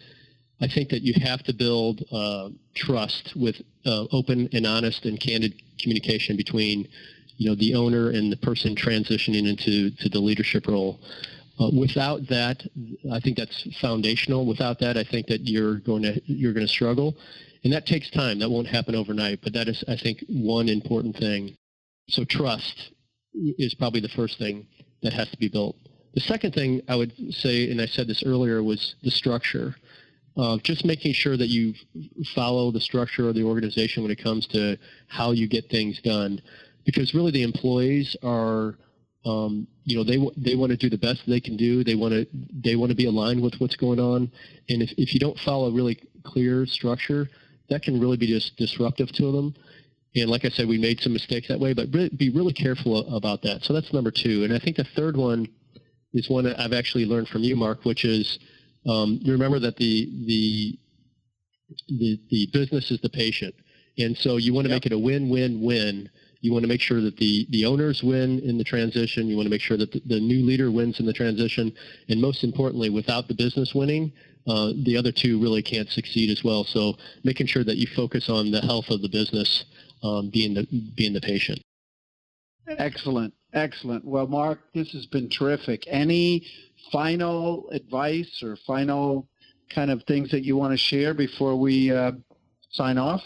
I 0.63 0.69
think 0.69 0.91
that 0.91 1.03
you 1.03 1.15
have 1.25 1.43
to 1.45 1.53
build 1.53 2.05
uh, 2.13 2.51
trust 2.75 3.33
with 3.35 3.57
uh, 3.85 4.07
open 4.13 4.49
and 4.53 4.65
honest 4.65 5.05
and 5.05 5.19
candid 5.21 5.61
communication 5.81 6.37
between 6.37 6.89
you 7.37 7.51
know 7.51 7.57
the 7.57 7.75
owner 7.75 8.11
and 8.11 8.31
the 8.31 8.37
person 8.37 8.77
transitioning 8.77 9.49
into 9.49 9.91
to 9.91 10.09
the 10.09 10.21
leadership 10.21 10.69
role. 10.69 11.01
Uh, 11.61 11.71
without 11.77 12.29
that, 12.29 12.63
I 13.13 13.19
think 13.21 13.37
that's 13.37 13.67
foundational. 13.81 14.47
Without 14.47 14.79
that, 14.79 14.97
I 14.97 15.05
think 15.05 15.27
that 15.27 15.41
you're 15.49 15.79
going 15.81 16.03
to 16.03 16.21
you're 16.27 16.53
going 16.53 16.67
to 16.67 16.73
struggle. 16.73 17.17
And 17.65 17.73
that 17.73 17.87
takes 17.87 18.11
time. 18.11 18.39
That 18.39 18.51
won't 18.51 18.67
happen 18.67 18.95
overnight, 18.95 19.41
but 19.43 19.53
that 19.53 19.69
is, 19.69 19.85
I 19.87 19.97
think, 19.97 20.25
one 20.29 20.69
important 20.69 21.17
thing. 21.17 21.57
So 22.09 22.25
trust 22.25 22.91
is 23.35 23.75
probably 23.75 24.01
the 24.01 24.09
first 24.09 24.39
thing 24.39 24.67
that 25.03 25.13
has 25.13 25.29
to 25.31 25.37
be 25.37 25.49
built. 25.49 25.77
The 26.15 26.21
second 26.21 26.55
thing 26.55 26.83
I 26.89 26.97
would 26.97 27.13
say, 27.31 27.71
and 27.71 27.81
I 27.81 27.87
said 27.87 28.07
this 28.07 28.23
earlier, 28.25 28.63
was 28.63 28.97
the 29.03 29.11
structure. 29.11 29.77
Uh, 30.35 30.57
just 30.63 30.85
making 30.85 31.13
sure 31.13 31.37
that 31.37 31.49
you 31.49 31.75
follow 32.35 32.71
the 32.71 32.81
structure 32.81 33.29
of 33.29 33.35
the 33.35 33.43
organization 33.43 34.03
when 34.03 34.11
it 34.11 34.23
comes 34.23 34.47
to 34.47 34.79
how 35.09 35.33
you 35.33 35.47
get 35.47 35.69
things 35.69 36.01
done, 36.01 36.41
because 36.87 37.13
really 37.13 37.31
the 37.31 37.43
employees 37.43 38.17
are, 38.23 38.79
um, 39.27 39.67
you 39.85 39.95
know, 39.95 40.03
they 40.05 40.17
they 40.37 40.57
want 40.57 40.71
to 40.71 40.77
do 40.77 40.89
the 40.89 40.97
best 40.97 41.23
they 41.27 41.41
can 41.41 41.57
do. 41.57 41.85
They 41.85 41.95
want 41.95 42.15
to 42.15 42.27
they 42.65 42.77
want 42.77 42.89
to 42.91 42.97
be 42.97 43.05
aligned 43.05 43.43
with 43.43 43.57
what's 43.59 43.77
going 43.77 44.01
on, 44.01 44.33
and 44.71 44.83
if 44.83 44.91
if 44.97 45.13
you 45.13 45.21
don't 45.21 45.39
follow 45.41 45.69
a 45.69 45.73
really 45.73 46.01
clear 46.25 46.65
structure, 46.65 47.29
that 47.69 47.83
can 47.83 48.01
really 48.01 48.17
be 48.17 48.27
just 48.27 48.57
disruptive 48.57 49.13
to 49.13 49.33
them. 49.33 49.55
And 50.15 50.31
like 50.31 50.45
I 50.45 50.51
said, 50.51 50.69
we 50.69 50.79
made 50.79 51.01
some 51.01 51.13
mistakes 51.13 51.49
that 51.49 51.59
way, 51.59 51.73
but 51.73 51.91
be 51.91 52.31
really 52.31 52.53
careful 52.53 53.15
about 53.15 53.43
that. 53.43 53.65
So 53.65 53.73
that's 53.73 53.93
number 53.93 54.11
two. 54.11 54.45
And 54.45 54.53
I 54.53 54.59
think 54.59 54.77
the 54.77 54.85
third 54.97 55.17
one 55.17 55.49
is 56.13 56.29
one 56.29 56.45
that 56.45 56.61
I've 56.61 56.75
actually 56.75 57.07
learned 57.07 57.29
from 57.29 57.43
you, 57.43 57.57
Mark, 57.57 57.85
which 57.85 58.05
is 58.05 58.39
um, 58.87 59.19
you 59.23 59.33
remember 59.33 59.59
that 59.59 59.77
the 59.77 60.11
the 60.27 60.79
the, 61.89 62.21
the 62.31 62.49
business 62.53 62.91
is 62.91 63.01
the 63.01 63.09
patient. 63.09 63.55
And 63.99 64.17
so 64.17 64.37
you 64.37 64.55
want 64.55 64.67
to 64.67 64.71
yep. 64.71 64.77
make 64.77 64.87
it 64.87 64.93
a 64.93 64.99
win-win-win. 64.99 66.11
You 66.41 66.53
want 66.53 66.65
to 66.65 66.69
make 66.69 66.81
sure 66.81 67.01
that 67.01 67.17
the, 67.17 67.47
the 67.51 67.65
owners 67.65 68.03
win 68.03 68.41
in 68.41 68.59
the 68.59 68.65
transition. 68.65 69.27
You 69.27 69.37
want 69.37 69.47
to 69.47 69.51
make 69.51 69.61
sure 69.61 69.77
that 69.77 69.93
the, 69.93 70.03
the 70.07 70.21
new 70.21 70.45
leader 70.45 70.71
wins 70.71 70.99
in 70.99 71.07
the 71.07 71.13
transition. 71.13 71.73
And 72.09 72.21
most 72.21 72.43
importantly, 72.43 72.91
without 72.91 73.29
the 73.29 73.35
business 73.35 73.75
winning, 73.75 74.13
uh, 74.47 74.73
the 74.85 74.97
other 74.97 75.13
two 75.13 75.41
really 75.41 75.63
can't 75.63 75.89
succeed 75.89 76.31
as 76.31 76.43
well. 76.43 76.65
So 76.65 76.95
making 77.23 77.47
sure 77.47 77.65
that 77.65 77.77
you 77.77 77.87
focus 77.95 78.29
on 78.29 78.51
the 78.51 78.61
health 78.61 78.91
of 78.91 79.03
the 79.03 79.09
business 79.09 79.65
um, 80.03 80.31
being 80.31 80.55
the 80.55 80.67
being 80.97 81.13
the 81.13 81.21
patient. 81.21 81.61
Excellent, 82.67 83.35
excellent. 83.53 84.05
Well, 84.05 84.27
Mark, 84.27 84.61
this 84.75 84.91
has 84.93 85.07
been 85.07 85.29
terrific. 85.29 85.85
Any 85.87 86.45
final 86.91 87.69
advice 87.71 88.43
or 88.43 88.57
final 88.67 89.29
kind 89.75 89.91
of 89.91 90.03
things 90.05 90.31
that 90.31 90.45
you 90.45 90.57
want 90.57 90.73
to 90.73 90.77
share 90.77 91.15
before 91.15 91.57
we 91.57 91.91
uh, 91.91 92.13
sign 92.71 92.99
off? 92.99 93.23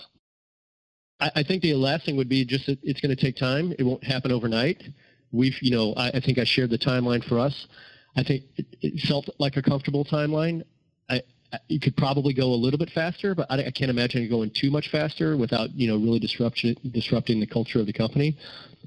I, 1.21 1.31
I, 1.37 1.42
think 1.42 1.62
the 1.62 1.75
last 1.75 2.05
thing 2.05 2.16
would 2.16 2.29
be 2.29 2.45
just 2.45 2.66
that 2.66 2.79
it's 2.83 3.01
going 3.01 3.14
to 3.14 3.21
take 3.21 3.37
time. 3.37 3.73
It 3.79 3.85
won't 3.85 4.05
happen 4.05 4.31
overnight. 4.31 4.83
We've, 5.33 5.57
you 5.61 5.71
know, 5.71 5.95
I, 5.97 6.09
I 6.09 6.21
think 6.21 6.38
I 6.38 6.45
shared 6.45 6.71
the 6.71 6.79
timeline 6.79 7.25
for 7.25 7.38
us. 7.38 7.66
I 8.16 8.23
think 8.23 8.45
it, 8.57 8.66
it 8.81 9.01
felt 9.09 9.29
like 9.38 9.57
a 9.57 9.62
comfortable 9.62 10.05
timeline. 10.05 10.62
I, 11.09 11.23
you 11.69 11.81
could 11.81 11.97
probably 11.97 12.35
go 12.35 12.47
a 12.47 12.57
little 12.57 12.79
bit 12.79 12.90
faster, 12.90 13.35
but 13.35 13.47
I, 13.51 13.66
I, 13.66 13.71
can't 13.71 13.90
imagine 13.90 14.23
it 14.23 14.29
going 14.29 14.51
too 14.51 14.71
much 14.71 14.90
faster 14.90 15.37
without 15.37 15.71
you 15.75 15.88
know 15.88 15.97
really 15.97 16.19
disruption, 16.19 16.77
disrupting 16.90 17.40
the 17.40 17.47
culture 17.47 17.79
of 17.79 17.87
the 17.87 17.92
company. 17.92 18.37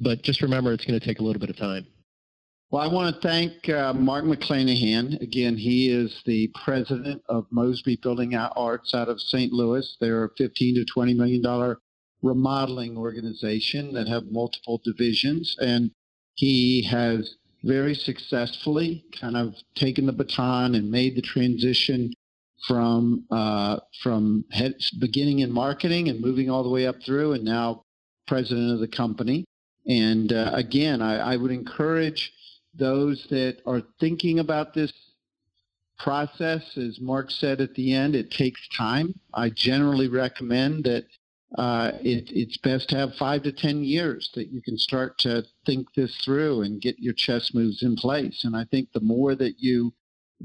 But 0.01 0.21
just 0.23 0.41
remember, 0.41 0.73
it's 0.73 0.85
going 0.85 0.99
to 0.99 1.05
take 1.05 1.19
a 1.19 1.23
little 1.23 1.39
bit 1.39 1.49
of 1.49 1.57
time. 1.57 1.87
Well, 2.71 2.83
I 2.83 2.93
want 2.93 3.15
to 3.15 3.27
thank 3.27 3.67
uh, 3.67 3.93
Mark 3.93 4.25
McClanahan. 4.25 5.19
Again, 5.23 5.57
he 5.57 5.89
is 5.89 6.21
the 6.27 6.51
president 6.53 7.23
of 7.27 7.47
Mosby 7.49 7.95
Building 7.95 8.35
Arts 8.35 8.93
out 8.93 9.09
of 9.09 9.19
St. 9.19 9.51
Louis. 9.51 9.97
They're 9.99 10.25
a 10.25 10.29
15 10.37 10.75
to 10.75 10.85
20 10.85 11.15
million 11.15 11.41
dollar 11.41 11.79
remodeling 12.21 12.95
organization 12.95 13.91
that 13.93 14.07
have 14.07 14.25
multiple 14.29 14.79
divisions, 14.83 15.57
and 15.59 15.89
he 16.35 16.83
has 16.83 17.37
very 17.63 17.95
successfully 17.95 19.03
kind 19.19 19.35
of 19.35 19.55
taken 19.73 20.05
the 20.05 20.13
baton 20.13 20.75
and 20.75 20.91
made 20.91 21.15
the 21.15 21.23
transition 21.23 22.13
from 22.67 23.25
uh, 23.31 23.79
from 24.03 24.45
head, 24.51 24.75
beginning 24.99 25.39
in 25.39 25.51
marketing 25.51 26.07
and 26.07 26.21
moving 26.21 26.51
all 26.51 26.61
the 26.61 26.69
way 26.69 26.85
up 26.85 27.01
through, 27.01 27.33
and 27.33 27.43
now 27.43 27.81
president 28.27 28.71
of 28.71 28.79
the 28.79 28.87
company. 28.87 29.43
And 29.87 30.31
uh, 30.31 30.51
again, 30.53 31.01
I, 31.01 31.33
I 31.33 31.35
would 31.35 31.49
encourage 31.49 32.31
those 32.73 33.25
that 33.29 33.57
are 33.65 33.81
thinking 33.99 34.39
about 34.39 34.73
this 34.73 34.93
process, 35.97 36.77
as 36.77 36.99
Mark 37.01 37.29
said 37.29 37.59
at 37.61 37.75
the 37.75 37.93
end, 37.93 38.15
it 38.15 38.31
takes 38.31 38.67
time. 38.69 39.13
I 39.33 39.49
generally 39.49 40.07
recommend 40.07 40.85
that 40.85 41.05
uh, 41.57 41.91
it, 42.01 42.29
it's 42.31 42.57
best 42.57 42.89
to 42.89 42.95
have 42.95 43.15
five 43.15 43.43
to 43.43 43.51
ten 43.51 43.83
years 43.83 44.29
that 44.35 44.49
you 44.49 44.61
can 44.61 44.77
start 44.77 45.17
to 45.19 45.43
think 45.65 45.87
this 45.95 46.15
through 46.17 46.61
and 46.61 46.81
get 46.81 46.99
your 46.99 47.13
chess 47.13 47.53
moves 47.53 47.81
in 47.81 47.95
place. 47.95 48.43
And 48.43 48.55
I 48.55 48.65
think 48.65 48.89
the 48.93 49.01
more 49.01 49.35
that 49.35 49.55
you 49.57 49.93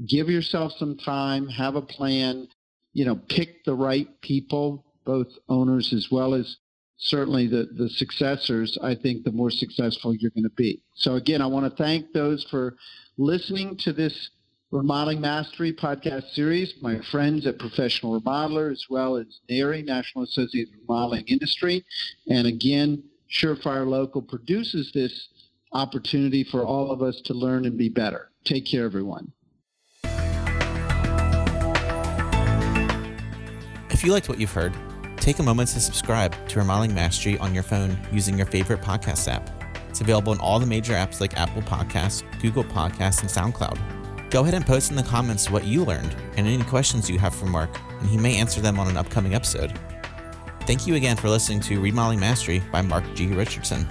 give 0.07 0.29
yourself 0.29 0.73
some 0.73 0.97
time, 0.97 1.47
have 1.47 1.75
a 1.75 1.81
plan, 1.81 2.47
you 2.93 3.05
know, 3.05 3.15
pick 3.15 3.63
the 3.63 3.75
right 3.75 4.09
people, 4.21 4.83
both 5.05 5.27
owners 5.47 5.93
as 5.93 6.09
well 6.11 6.33
as 6.33 6.57
certainly 6.97 7.47
the, 7.47 7.67
the 7.77 7.89
successors, 7.89 8.77
I 8.81 8.95
think 8.95 9.23
the 9.23 9.31
more 9.31 9.51
successful 9.51 10.15
you're 10.15 10.31
going 10.31 10.43
to 10.43 10.49
be. 10.51 10.81
So 10.95 11.15
again, 11.15 11.41
I 11.41 11.47
want 11.47 11.65
to 11.65 11.83
thank 11.83 12.13
those 12.13 12.43
for 12.49 12.75
listening 13.17 13.77
to 13.77 13.93
this 13.93 14.29
Remodeling 14.71 15.21
Mastery 15.21 15.71
podcast 15.71 16.33
series, 16.33 16.73
my 16.81 16.99
friends 17.11 17.45
at 17.45 17.59
Professional 17.59 18.19
Remodeler, 18.19 18.71
as 18.71 18.85
well 18.89 19.15
as 19.15 19.39
NARI, 19.49 19.83
National 19.83 20.23
Association 20.23 20.73
of 20.73 20.81
Remodeling 20.81 21.25
Industry. 21.27 21.85
And 22.27 22.47
again, 22.47 23.03
Surefire 23.31 23.87
Local 23.87 24.21
produces 24.21 24.91
this 24.91 25.29
opportunity 25.71 26.43
for 26.43 26.65
all 26.65 26.91
of 26.91 27.01
us 27.01 27.21
to 27.25 27.33
learn 27.33 27.65
and 27.65 27.77
be 27.77 27.89
better. 27.89 28.31
Take 28.43 28.65
care, 28.65 28.85
everyone. 28.85 29.31
If 33.91 34.03
you 34.03 34.11
liked 34.11 34.27
what 34.27 34.39
you've 34.39 34.51
heard, 34.51 34.73
take 35.25 35.39
a 35.39 35.43
moment 35.43 35.67
to 35.67 35.79
subscribe 35.79 36.35
to 36.47 36.59
Remodeling 36.59 36.93
Mastery 36.93 37.35
on 37.39 37.51
your 37.51 37.63
phone 37.63 37.97
using 38.11 38.37
your 38.37 38.45
favorite 38.45 38.81
podcast 38.81 39.27
app. 39.27 39.49
It's 39.89 39.99
available 39.99 40.31
in 40.33 40.39
all 40.39 40.59
the 40.59 40.67
major 40.67 40.93
apps 40.93 41.19
like 41.19 41.35
Apple 41.35 41.63
Podcasts, 41.63 42.21
Google 42.43 42.63
Podcasts, 42.63 43.21
and 43.21 43.53
SoundCloud. 43.55 44.29
Go 44.29 44.43
ahead 44.43 44.53
and 44.53 44.63
post 44.63 44.91
in 44.91 44.95
the 44.95 45.01
comments 45.01 45.49
what 45.49 45.63
you 45.63 45.83
learned 45.83 46.15
and 46.37 46.45
any 46.45 46.63
questions 46.65 47.09
you 47.09 47.17
have 47.17 47.33
for 47.33 47.47
Mark, 47.47 47.75
and 48.01 48.07
he 48.07 48.17
may 48.17 48.35
answer 48.35 48.61
them 48.61 48.79
on 48.79 48.87
an 48.87 48.97
upcoming 48.97 49.33
episode. 49.33 49.73
Thank 50.67 50.85
you 50.85 50.93
again 50.93 51.17
for 51.17 51.27
listening 51.27 51.59
to 51.61 51.81
Remodeling 51.81 52.19
Mastery 52.19 52.61
by 52.71 52.83
Mark 52.83 53.03
G. 53.15 53.25
Richardson. 53.25 53.87